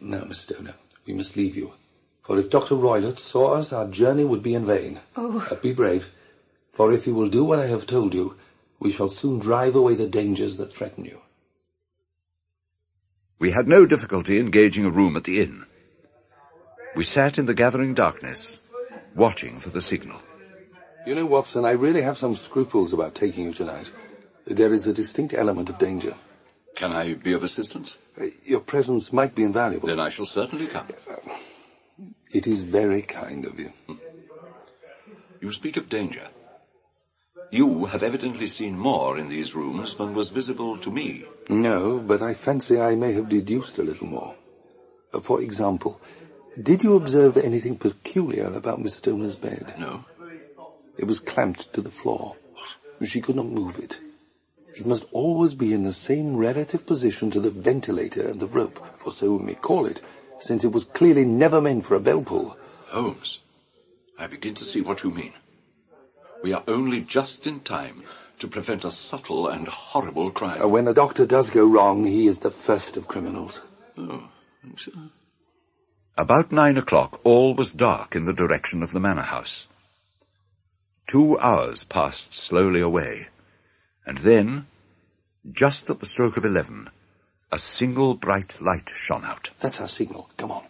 Now, 0.00 0.24
Miss 0.24 0.40
Stoner, 0.40 0.74
we 1.06 1.14
must 1.14 1.36
leave 1.36 1.56
you. 1.56 1.72
For 2.22 2.38
if 2.38 2.50
Dr. 2.50 2.74
Roylott 2.74 3.18
saw 3.18 3.54
us, 3.54 3.72
our 3.72 3.86
journey 3.86 4.24
would 4.24 4.42
be 4.42 4.54
in 4.54 4.66
vain. 4.66 5.00
Oh. 5.16 5.46
Uh, 5.50 5.54
be 5.56 5.72
brave, 5.72 6.10
for 6.74 6.92
if 6.92 7.06
you 7.06 7.14
will 7.14 7.28
do 7.28 7.44
what 7.44 7.58
I 7.58 7.66
have 7.66 7.86
told 7.86 8.14
you, 8.14 8.36
we 8.80 8.90
shall 8.90 9.08
soon 9.08 9.38
drive 9.38 9.74
away 9.74 9.94
the 9.94 10.08
dangers 10.08 10.56
that 10.58 10.72
threaten 10.72 11.04
you. 11.04 11.20
We 13.38 13.52
had 13.52 13.68
no 13.68 13.86
difficulty 13.86 14.38
in 14.38 14.50
gauging 14.50 14.84
a 14.84 14.90
room 14.90 15.16
at 15.16 15.24
the 15.24 15.40
inn. 15.40 15.64
We 16.96 17.04
sat 17.04 17.38
in 17.38 17.46
the 17.46 17.54
gathering 17.54 17.94
darkness, 17.94 18.56
watching 19.14 19.60
for 19.60 19.70
the 19.70 19.82
signal. 19.82 20.20
You 21.06 21.14
know, 21.14 21.26
Watson, 21.26 21.64
I 21.64 21.72
really 21.72 22.02
have 22.02 22.16
some 22.18 22.34
scruples 22.36 22.92
about 22.92 23.14
taking 23.14 23.44
you 23.44 23.52
tonight. 23.52 23.90
There 24.46 24.72
is 24.72 24.86
a 24.86 24.92
distinct 24.92 25.34
element 25.34 25.68
of 25.68 25.78
danger. 25.78 26.14
Can 26.76 26.92
I 26.92 27.14
be 27.14 27.32
of 27.32 27.42
assistance? 27.42 27.96
Uh, 28.20 28.26
Your 28.44 28.60
presence 28.60 29.12
might 29.12 29.34
be 29.34 29.44
invaluable. 29.44 29.88
Then 29.88 30.00
I 30.00 30.08
shall 30.08 30.26
certainly 30.26 30.66
come. 30.66 30.88
It 32.32 32.46
is 32.46 32.62
very 32.62 33.02
kind 33.02 33.44
of 33.44 33.58
you. 33.60 33.72
You 35.40 35.52
speak 35.52 35.76
of 35.76 35.88
danger. 35.88 36.28
You 37.50 37.84
have 37.86 38.02
evidently 38.02 38.46
seen 38.48 38.78
more 38.78 39.18
in 39.18 39.28
these 39.28 39.54
rooms 39.54 39.96
than 39.96 40.14
was 40.14 40.30
visible 40.30 40.76
to 40.78 40.90
me. 40.90 41.24
No, 41.48 41.98
but 41.98 42.22
I 42.22 42.34
fancy 42.34 42.80
I 42.80 42.94
may 42.96 43.12
have 43.12 43.28
deduced 43.28 43.78
a 43.78 43.82
little 43.82 44.06
more. 44.08 44.34
Uh, 45.12 45.20
For 45.20 45.40
example, 45.40 46.00
did 46.60 46.82
you 46.82 46.96
observe 46.96 47.36
anything 47.36 47.76
peculiar 47.76 48.46
about 48.46 48.80
Miss 48.80 48.96
Stoner's 48.96 49.36
bed? 49.36 49.74
No? 49.78 50.04
It 50.96 51.06
was 51.06 51.20
clamped 51.20 51.72
to 51.74 51.80
the 51.80 51.90
floor. 51.90 52.36
She 53.02 53.20
could 53.20 53.36
not 53.36 53.46
move 53.46 53.78
it. 53.78 53.98
It 54.76 54.86
must 54.86 55.06
always 55.12 55.54
be 55.54 55.72
in 55.72 55.84
the 55.84 55.92
same 55.92 56.36
relative 56.36 56.86
position 56.86 57.30
to 57.30 57.40
the 57.40 57.50
ventilator 57.50 58.26
and 58.28 58.40
the 58.40 58.46
rope, 58.48 58.84
for 58.96 59.12
so 59.12 59.36
we 59.36 59.44
may 59.44 59.54
call 59.54 59.86
it, 59.86 60.00
since 60.40 60.64
it 60.64 60.72
was 60.72 60.84
clearly 60.84 61.24
never 61.24 61.60
meant 61.60 61.84
for 61.84 61.94
a 61.94 62.00
bell 62.00 62.22
pull. 62.22 62.56
Holmes, 62.88 63.40
I 64.18 64.26
begin 64.26 64.54
to 64.54 64.64
see 64.64 64.80
what 64.80 65.04
you 65.04 65.10
mean. 65.10 65.32
We 66.44 66.52
are 66.52 66.62
only 66.68 67.00
just 67.00 67.46
in 67.46 67.60
time 67.60 68.02
to 68.38 68.46
prevent 68.46 68.84
a 68.84 68.90
subtle 68.90 69.48
and 69.48 69.66
horrible 69.66 70.30
crime. 70.30 70.60
Uh, 70.60 70.68
when 70.68 70.86
a 70.86 70.92
doctor 70.92 71.24
does 71.24 71.48
go 71.48 71.66
wrong, 71.66 72.04
he 72.04 72.26
is 72.26 72.40
the 72.40 72.50
first 72.50 72.98
of 72.98 73.08
criminals. 73.08 73.62
Oh, 73.96 74.28
so- 74.76 74.92
About 76.18 76.52
nine 76.52 76.76
o'clock, 76.76 77.18
all 77.24 77.54
was 77.54 77.72
dark 77.72 78.14
in 78.14 78.26
the 78.26 78.34
direction 78.34 78.82
of 78.82 78.92
the 78.92 79.00
manor 79.00 79.22
house. 79.22 79.68
Two 81.06 81.38
hours 81.38 81.84
passed 81.84 82.34
slowly 82.34 82.82
away, 82.82 83.28
and 84.04 84.18
then, 84.18 84.66
just 85.50 85.88
at 85.88 86.00
the 86.00 86.06
stroke 86.06 86.36
of 86.36 86.44
eleven, 86.44 86.90
a 87.50 87.58
single 87.58 88.12
bright 88.12 88.60
light 88.60 88.92
shone 88.94 89.24
out. 89.24 89.48
That's 89.60 89.80
our 89.80 89.88
signal. 89.88 90.28
Come 90.36 90.52
on. 90.52 90.64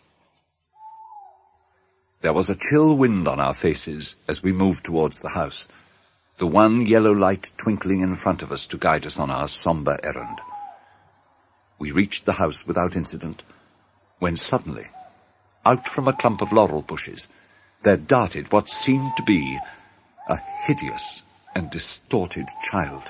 There 2.24 2.32
was 2.32 2.48
a 2.48 2.56
chill 2.56 2.96
wind 2.96 3.28
on 3.28 3.38
our 3.38 3.52
faces 3.52 4.14
as 4.26 4.42
we 4.42 4.50
moved 4.50 4.86
towards 4.86 5.18
the 5.18 5.28
house, 5.28 5.64
the 6.38 6.46
one 6.46 6.86
yellow 6.86 7.12
light 7.12 7.52
twinkling 7.58 8.00
in 8.00 8.16
front 8.16 8.40
of 8.40 8.50
us 8.50 8.64
to 8.70 8.78
guide 8.78 9.04
us 9.04 9.18
on 9.18 9.30
our 9.30 9.46
somber 9.46 10.00
errand. 10.02 10.40
We 11.78 11.90
reached 11.90 12.24
the 12.24 12.32
house 12.32 12.66
without 12.66 12.96
incident, 12.96 13.42
when 14.20 14.38
suddenly, 14.38 14.86
out 15.66 15.86
from 15.86 16.08
a 16.08 16.14
clump 16.14 16.40
of 16.40 16.50
laurel 16.50 16.80
bushes, 16.80 17.26
there 17.82 17.98
darted 17.98 18.50
what 18.50 18.70
seemed 18.70 19.12
to 19.18 19.22
be 19.22 19.58
a 20.26 20.38
hideous 20.62 21.22
and 21.54 21.68
distorted 21.68 22.46
child. 22.62 23.04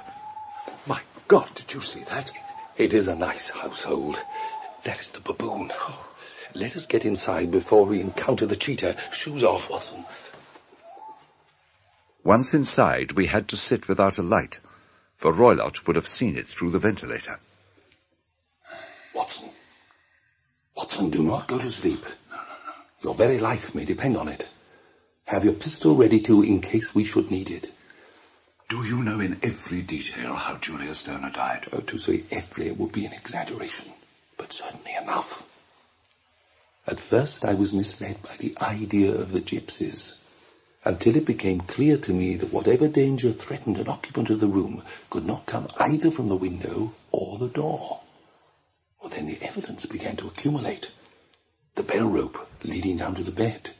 My 0.89 1.03
God, 1.29 1.55
did 1.55 1.73
you 1.73 1.81
see 1.81 2.03
that? 2.11 2.33
It 2.77 2.93
is 2.93 3.07
a 3.07 3.15
nice 3.15 3.51
household. 3.51 4.17
That 4.83 4.99
is 4.99 5.11
the 5.11 5.21
baboon. 5.21 5.71
Oh, 5.73 6.05
let 6.55 6.77
us 6.77 6.87
get 6.87 7.05
inside 7.05 7.51
before 7.51 7.85
we 7.85 8.01
encounter 8.01 8.47
the 8.47 8.57
cheetah. 8.57 8.97
Shoes 9.13 9.43
off, 9.43 9.69
Watson. 9.69 10.05
Once 12.23 12.55
inside, 12.55 13.13
we 13.13 13.27
had 13.27 13.49
to 13.49 13.57
sit 13.57 13.89
without 13.89 14.19
a 14.19 14.23
light, 14.23 14.61
for 15.17 15.33
Roylott 15.33 15.87
would 15.87 15.97
have 15.97 16.09
seen 16.09 16.37
it 16.37 16.49
through 16.49 16.71
the 16.71 16.79
ventilator. 16.79 17.39
Watson. 19.15 19.51
Watson, 20.77 21.11
do 21.11 21.23
not 21.23 21.49
go 21.49 21.59
to 21.59 21.69
sleep. 21.69 22.05
Your 23.03 23.15
very 23.15 23.39
life 23.39 23.75
may 23.75 23.85
depend 23.85 24.17
on 24.17 24.29
it. 24.29 24.49
Have 25.27 25.45
your 25.45 25.55
pistol 25.55 25.95
ready 25.95 26.21
too 26.21 26.43
in 26.43 26.61
case 26.61 26.95
we 26.95 27.05
should 27.05 27.31
need 27.31 27.51
it. 27.51 27.71
Do 28.69 28.83
you 28.85 29.03
know 29.03 29.21
in 29.21 29.39
every 29.43 29.83
detail 29.83 30.35
how 30.35 30.57
Julia 30.57 30.95
Stoner 30.95 31.31
died? 31.31 31.69
Oh, 31.73 31.81
to 31.81 31.99
say 31.99 32.25
every 32.31 32.71
would 32.71 32.93
be 32.93 33.05
an 33.05 33.13
exaggeration, 33.13 33.93
but 34.39 34.53
certainly 34.53 34.95
enough. 35.01 35.54
At 36.87 37.01
first 37.01 37.45
I 37.47 37.55
was 37.55 37.73
misled 37.73 38.21
by 38.23 38.37
the 38.39 38.55
idea 38.61 39.11
of 39.15 39.33
the 39.33 39.41
gypsies, 39.41 40.15
until 40.85 41.17
it 41.17 41.25
became 41.25 41.61
clear 41.63 41.97
to 41.97 42.13
me 42.13 42.37
that 42.37 42.53
whatever 42.53 42.89
danger 42.89 43.31
threatened 43.31 43.79
an 43.79 43.89
occupant 43.89 44.29
of 44.29 44.41
the 44.41 44.49
room 44.49 44.83
could 45.09 45.25
not 45.25 45.47
come 45.47 45.69
either 45.79 46.11
from 46.11 46.29
the 46.29 46.37
window 46.37 46.93
or 47.11 47.39
the 47.39 47.49
door. 47.49 48.01
Well, 49.01 49.09
then 49.09 49.27
the 49.27 49.41
evidence 49.41 49.87
began 49.87 50.17
to 50.17 50.27
accumulate. 50.27 50.91
The 51.75 51.83
bell 51.83 52.07
rope 52.07 52.47
leading 52.63 52.99
down 52.99 53.15
to 53.15 53.23
the 53.23 53.33
bed, 53.33 53.71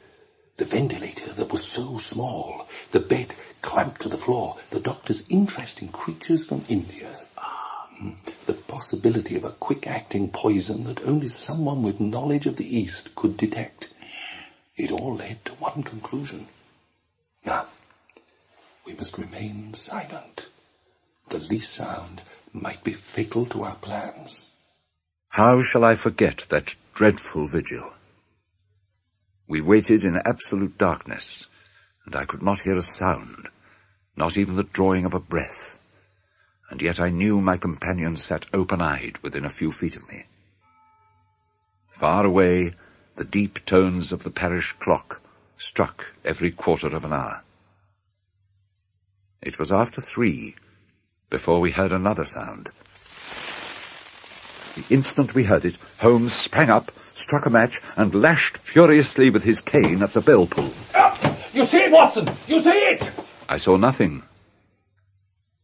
the 0.57 0.65
ventilator 0.65 1.31
that 1.33 1.53
was 1.53 1.63
so 1.63 1.99
small, 1.99 2.69
the 2.91 3.01
bed 3.01 3.35
clamped 3.61 4.01
to 4.01 4.09
the 4.09 4.17
floor, 4.17 4.57
the 4.71 4.81
doctor's 4.81 5.29
interesting 5.29 5.89
creatures 5.89 6.47
from 6.47 6.65
India. 6.71 7.24
The 8.47 8.55
possibility 8.55 9.37
of 9.37 9.45
a 9.45 9.51
quick-acting 9.51 10.31
poison 10.31 10.85
that 10.85 11.05
only 11.05 11.29
someone 11.29 11.83
with 11.83 12.01
knowledge 12.01 12.47
of 12.47 12.57
the 12.57 12.77
East 12.77 13.15
could 13.15 13.37
detect. 13.37 13.89
It 14.77 14.91
all 14.91 15.15
led 15.17 15.45
to 15.45 15.53
one 15.55 15.83
conclusion. 15.83 16.47
Now, 17.45 17.67
we 18.87 18.95
must 18.95 19.19
remain 19.19 19.75
silent. 19.75 20.49
The 21.29 21.39
least 21.39 21.73
sound 21.73 22.23
might 22.53 22.85
be 22.85 22.93
fatal 22.93 23.47
to 23.47 23.63
our 23.63 23.77
plans. 23.77 24.47
How 25.29 25.63
shall 25.63 25.85
I 25.85 25.97
forget 25.97 26.43
that 26.49 26.75
dreadful 26.95 27.49
vigil? 27.49 27.93
We 29.49 29.61
waited 29.61 30.05
in 30.05 30.17
absolute 30.25 30.79
darkness, 30.79 31.45
and 32.07 32.15
I 32.15 32.25
could 32.25 32.43
not 32.43 32.61
hear 32.61 32.77
a 32.77 32.83
sound, 32.83 33.49
not 34.17 34.37
even 34.37 34.57
the 34.57 34.63
drawing 34.63 35.05
of 35.05 35.15
a 35.15 35.21
breath, 35.21 35.79
and 36.71 36.83
yet 36.83 37.01
I 37.01 37.11
knew 37.11 37.41
my 37.41 37.57
companion 37.57 38.17
sat 38.17 38.47
open-eyed 38.53 39.19
within 39.23 39.45
a 39.45 39.51
few 39.51 39.71
feet 39.73 39.97
of 39.97 40.09
me. 40.09 40.25
Far 41.99 42.25
away, 42.25 42.75
the 43.17 43.25
deep 43.25 43.65
tones 43.65 44.13
of 44.13 44.25
the 44.25 44.31
parish 44.31 44.75
clock 44.81 45.21
struck 45.57 46.13
every 46.25 46.51
quarter 46.51 46.89
of 46.89 47.05
an 47.05 47.13
hour. 47.13 47.43
It 49.41 49.59
was 49.59 49.71
after 49.71 50.01
three 50.01 50.57
before 51.31 51.61
we 51.61 51.71
heard 51.71 51.93
another 51.93 52.25
sound. 52.25 52.71
The 54.75 54.93
instant 54.93 55.35
we 55.35 55.45
heard 55.45 55.65
it, 55.65 55.77
Holmes 56.01 56.35
sprang 56.35 56.69
up, 56.69 56.91
struck 56.91 57.47
a 57.47 57.51
match, 57.51 57.81
and 57.97 58.13
lashed 58.13 58.57
furiously 58.59 59.31
with 59.31 59.45
his 59.45 59.61
cane 59.61 60.03
at 60.03 60.13
the 60.13 60.21
bell 60.21 60.47
pull. 60.47 60.73
Ah, 60.97 61.17
you 61.53 61.65
see 61.65 61.83
it, 61.85 61.93
Watson! 61.93 62.29
You 62.49 62.59
see 62.59 62.71
it! 62.71 63.13
I 63.49 63.59
saw 63.59 63.77
nothing, 63.77 64.24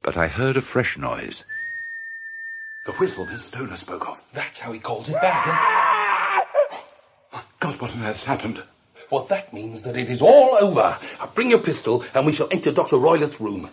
but 0.03 0.17
I 0.17 0.29
heard 0.29 0.57
a 0.57 0.63
fresh 0.63 0.97
noise. 0.97 1.45
The 2.87 2.93
whistle 2.93 3.27
Miss 3.27 3.45
Stoner 3.45 3.77
spoke 3.77 4.09
of. 4.09 4.23
That's 4.33 4.61
how 4.61 4.73
he 4.73 4.79
calls 4.79 5.11
it 5.11 5.21
back. 5.21 5.47
Eh? 5.47 6.77
My 7.33 7.43
God, 7.61 7.81
what 7.81 7.93
on 7.93 8.03
earth's 8.03 8.25
happened? 8.25 8.63
Well, 9.11 9.25
that 9.25 9.53
means 9.53 9.83
that 9.83 9.97
it 9.97 10.09
is 10.09 10.23
all 10.23 10.57
over. 10.61 10.97
Bring 11.35 11.51
your 11.51 11.59
pistol, 11.59 12.05
and 12.15 12.25
we 12.25 12.33
shall 12.33 12.49
enter 12.51 12.73
Dr. 12.73 12.97
Roylott's 12.97 13.41
room. 13.41 13.69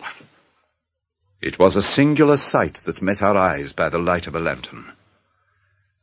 It 1.40 1.58
was 1.58 1.76
a 1.76 1.82
singular 1.82 2.36
sight 2.36 2.74
that 2.84 3.00
met 3.00 3.22
our 3.22 3.36
eyes 3.36 3.72
by 3.72 3.88
the 3.88 3.98
light 3.98 4.26
of 4.26 4.34
a 4.34 4.40
lantern. 4.40 4.92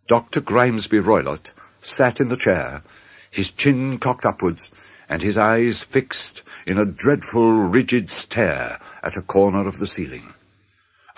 Dr. 0.08 0.42
Grimesby 0.42 1.04
Roylott 1.04 1.52
sat 1.82 2.20
in 2.20 2.30
the 2.30 2.38
chair, 2.38 2.84
his 3.30 3.52
chin 3.52 4.00
cocked 4.00 4.26
upwards, 4.26 4.72
and 5.10 5.22
his 5.22 5.38
eyes 5.38 5.82
fixed 5.82 6.44
in 6.66 6.80
a 6.80 6.86
dreadful, 6.86 7.52
rigid 7.52 8.10
stare 8.10 8.80
at 9.06 9.16
a 9.16 9.22
corner 9.22 9.68
of 9.68 9.78
the 9.78 9.88
ceiling. 9.88 10.34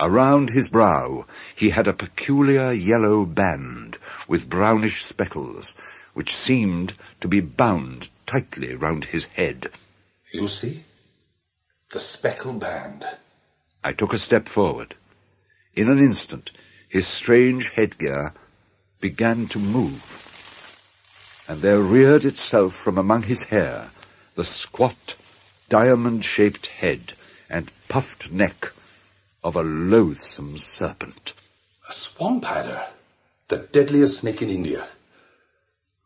Around 0.00 0.50
his 0.50 0.68
brow 0.68 1.26
he 1.56 1.70
had 1.70 1.88
a 1.88 1.92
peculiar 1.92 2.70
yellow 2.72 3.24
band 3.24 3.98
with 4.28 4.48
brownish 4.48 5.04
speckles, 5.06 5.74
which 6.14 6.36
seemed 6.36 6.94
to 7.20 7.26
be 7.26 7.40
bound 7.40 8.10
tightly 8.26 8.74
round 8.74 9.06
his 9.06 9.24
head. 9.34 9.70
You 10.32 10.46
see? 10.46 10.84
The 11.90 11.98
speckled 12.00 12.60
band. 12.60 13.06
I 13.82 13.92
took 13.92 14.12
a 14.12 14.18
step 14.18 14.48
forward. 14.48 14.94
In 15.74 15.88
an 15.88 15.98
instant, 15.98 16.50
his 16.88 17.08
strange 17.08 17.70
headgear 17.74 18.34
began 19.00 19.46
to 19.46 19.58
move, 19.58 20.04
and 21.48 21.60
there 21.60 21.80
reared 21.80 22.24
itself 22.24 22.74
from 22.74 22.98
among 22.98 23.22
his 23.22 23.44
hair 23.44 23.88
the 24.34 24.44
squat, 24.44 25.14
diamond-shaped 25.68 26.66
head 26.66 27.12
and 27.50 27.70
puffed 27.88 28.30
neck 28.30 28.72
of 29.42 29.56
a 29.56 29.62
loathsome 29.62 30.58
serpent. 30.58 31.32
A 31.88 31.92
swamp 31.92 32.44
adder. 32.50 32.82
The 33.48 33.58
deadliest 33.58 34.20
snake 34.20 34.42
in 34.42 34.50
India. 34.50 34.86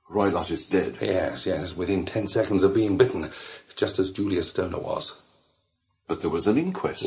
Roylott 0.08 0.50
is 0.50 0.62
dead. 0.62 0.98
Yes, 1.00 1.44
yes, 1.46 1.76
within 1.76 2.04
ten 2.04 2.28
seconds 2.28 2.62
of 2.62 2.74
being 2.74 2.96
bitten, 2.96 3.30
just 3.74 3.98
as 3.98 4.12
Julia 4.12 4.44
Stoner 4.44 4.78
was. 4.78 5.20
But 6.06 6.20
there 6.20 6.30
was 6.30 6.46
an 6.46 6.58
inquest. 6.58 7.06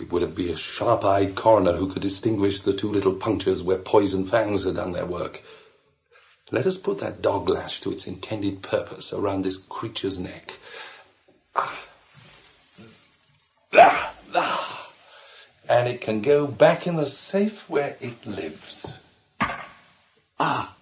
It 0.00 0.12
would 0.12 0.34
be 0.34 0.50
a 0.50 0.56
sharp-eyed 0.56 1.34
coroner 1.34 1.72
who 1.72 1.90
could 1.90 2.02
distinguish 2.02 2.60
the 2.60 2.72
two 2.74 2.90
little 2.92 3.14
punctures 3.14 3.62
where 3.62 3.78
poison 3.78 4.26
fangs 4.26 4.64
had 4.64 4.74
done 4.74 4.92
their 4.92 5.06
work. 5.06 5.42
Let 6.50 6.66
us 6.66 6.76
put 6.76 6.98
that 6.98 7.22
dog 7.22 7.48
lash 7.48 7.80
to 7.80 7.92
its 7.92 8.06
intended 8.06 8.62
purpose 8.62 9.12
around 9.12 9.42
this 9.42 9.56
creature's 9.56 10.18
neck. 10.18 10.58
Ah. 11.56 11.78
And 15.68 15.88
it 15.88 16.00
can 16.00 16.20
go 16.20 16.46
back 16.46 16.86
in 16.86 16.96
the 16.96 17.06
safe 17.06 17.68
where 17.70 17.96
it 18.00 18.26
lives. 18.26 19.00
Ah, 20.38 20.74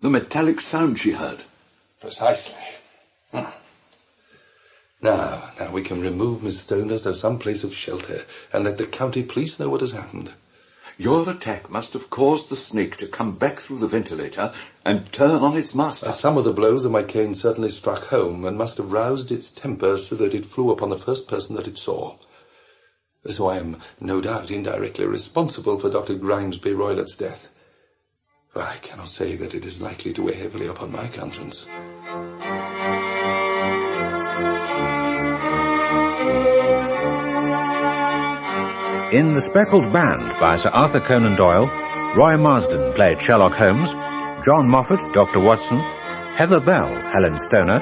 the 0.00 0.10
metallic 0.10 0.60
sound 0.60 0.98
she 0.98 1.12
heard. 1.12 1.44
Precisely. 2.00 2.54
Hmm. 3.32 3.50
Now, 5.02 5.50
now 5.58 5.72
we 5.72 5.82
can 5.82 6.00
remove 6.00 6.42
Miss 6.42 6.60
Stoner 6.60 6.98
to 6.98 7.14
some 7.14 7.38
place 7.38 7.64
of 7.64 7.74
shelter 7.74 8.22
and 8.52 8.64
let 8.64 8.78
the 8.78 8.86
county 8.86 9.22
police 9.22 9.58
know 9.58 9.70
what 9.70 9.80
has 9.80 9.92
happened. 9.92 10.32
Your 11.00 11.30
attack 11.30 11.70
must 11.70 11.94
have 11.94 12.10
caused 12.10 12.50
the 12.50 12.56
snake 12.56 12.98
to 12.98 13.06
come 13.06 13.36
back 13.36 13.58
through 13.58 13.78
the 13.78 13.88
ventilator 13.88 14.52
and 14.84 15.10
turn 15.10 15.42
on 15.42 15.56
its 15.56 15.74
master. 15.74 16.10
Some 16.10 16.36
of 16.36 16.44
the 16.44 16.52
blows 16.52 16.84
of 16.84 16.92
my 16.92 17.02
cane 17.02 17.32
certainly 17.32 17.70
struck 17.70 18.08
home 18.08 18.44
and 18.44 18.58
must 18.58 18.76
have 18.76 18.92
roused 18.92 19.32
its 19.32 19.50
temper 19.50 19.96
so 19.96 20.14
that 20.16 20.34
it 20.34 20.44
flew 20.44 20.70
upon 20.70 20.90
the 20.90 20.98
first 20.98 21.26
person 21.26 21.56
that 21.56 21.66
it 21.66 21.78
saw. 21.78 22.18
So 23.24 23.48
I 23.48 23.56
am 23.56 23.78
no 23.98 24.20
doubt 24.20 24.50
indirectly 24.50 25.06
responsible 25.06 25.78
for 25.78 25.88
Dr. 25.88 26.16
Grimesby 26.16 26.76
Roylott's 26.76 27.16
death. 27.16 27.48
But 28.52 28.64
I 28.64 28.76
cannot 28.82 29.08
say 29.08 29.36
that 29.36 29.54
it 29.54 29.64
is 29.64 29.80
likely 29.80 30.12
to 30.12 30.22
weigh 30.22 30.34
heavily 30.34 30.66
upon 30.66 30.92
my 30.92 31.08
conscience. 31.08 31.66
In 39.12 39.32
The 39.32 39.40
Speckled 39.40 39.92
Band 39.92 40.38
by 40.38 40.56
Sir 40.56 40.68
Arthur 40.68 41.00
Conan 41.00 41.34
Doyle, 41.34 41.66
Roy 42.14 42.36
Marsden 42.36 42.92
played 42.92 43.20
Sherlock 43.20 43.54
Holmes, 43.54 43.90
John 44.44 44.68
Moffatt, 44.68 45.12
Dr. 45.12 45.40
Watson, 45.40 45.80
Heather 46.36 46.60
Bell, 46.60 46.86
Helen 47.10 47.36
Stoner, 47.36 47.80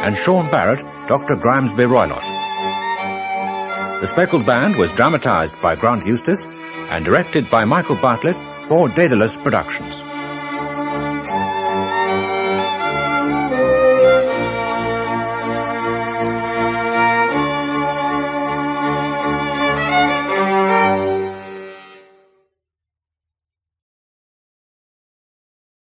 and 0.00 0.16
Sean 0.16 0.50
Barrett, 0.50 0.80
Dr. 1.08 1.36
Grimesby 1.36 1.86
Roylott. 1.86 2.22
The 4.00 4.06
Speckled 4.06 4.46
Band 4.46 4.76
was 4.76 4.90
dramatized 4.92 5.60
by 5.60 5.76
Grant 5.76 6.06
Eustace 6.06 6.46
and 6.88 7.04
directed 7.04 7.50
by 7.50 7.66
Michael 7.66 7.96
Bartlett 7.96 8.38
for 8.64 8.88
Daedalus 8.88 9.36
Productions. 9.36 10.01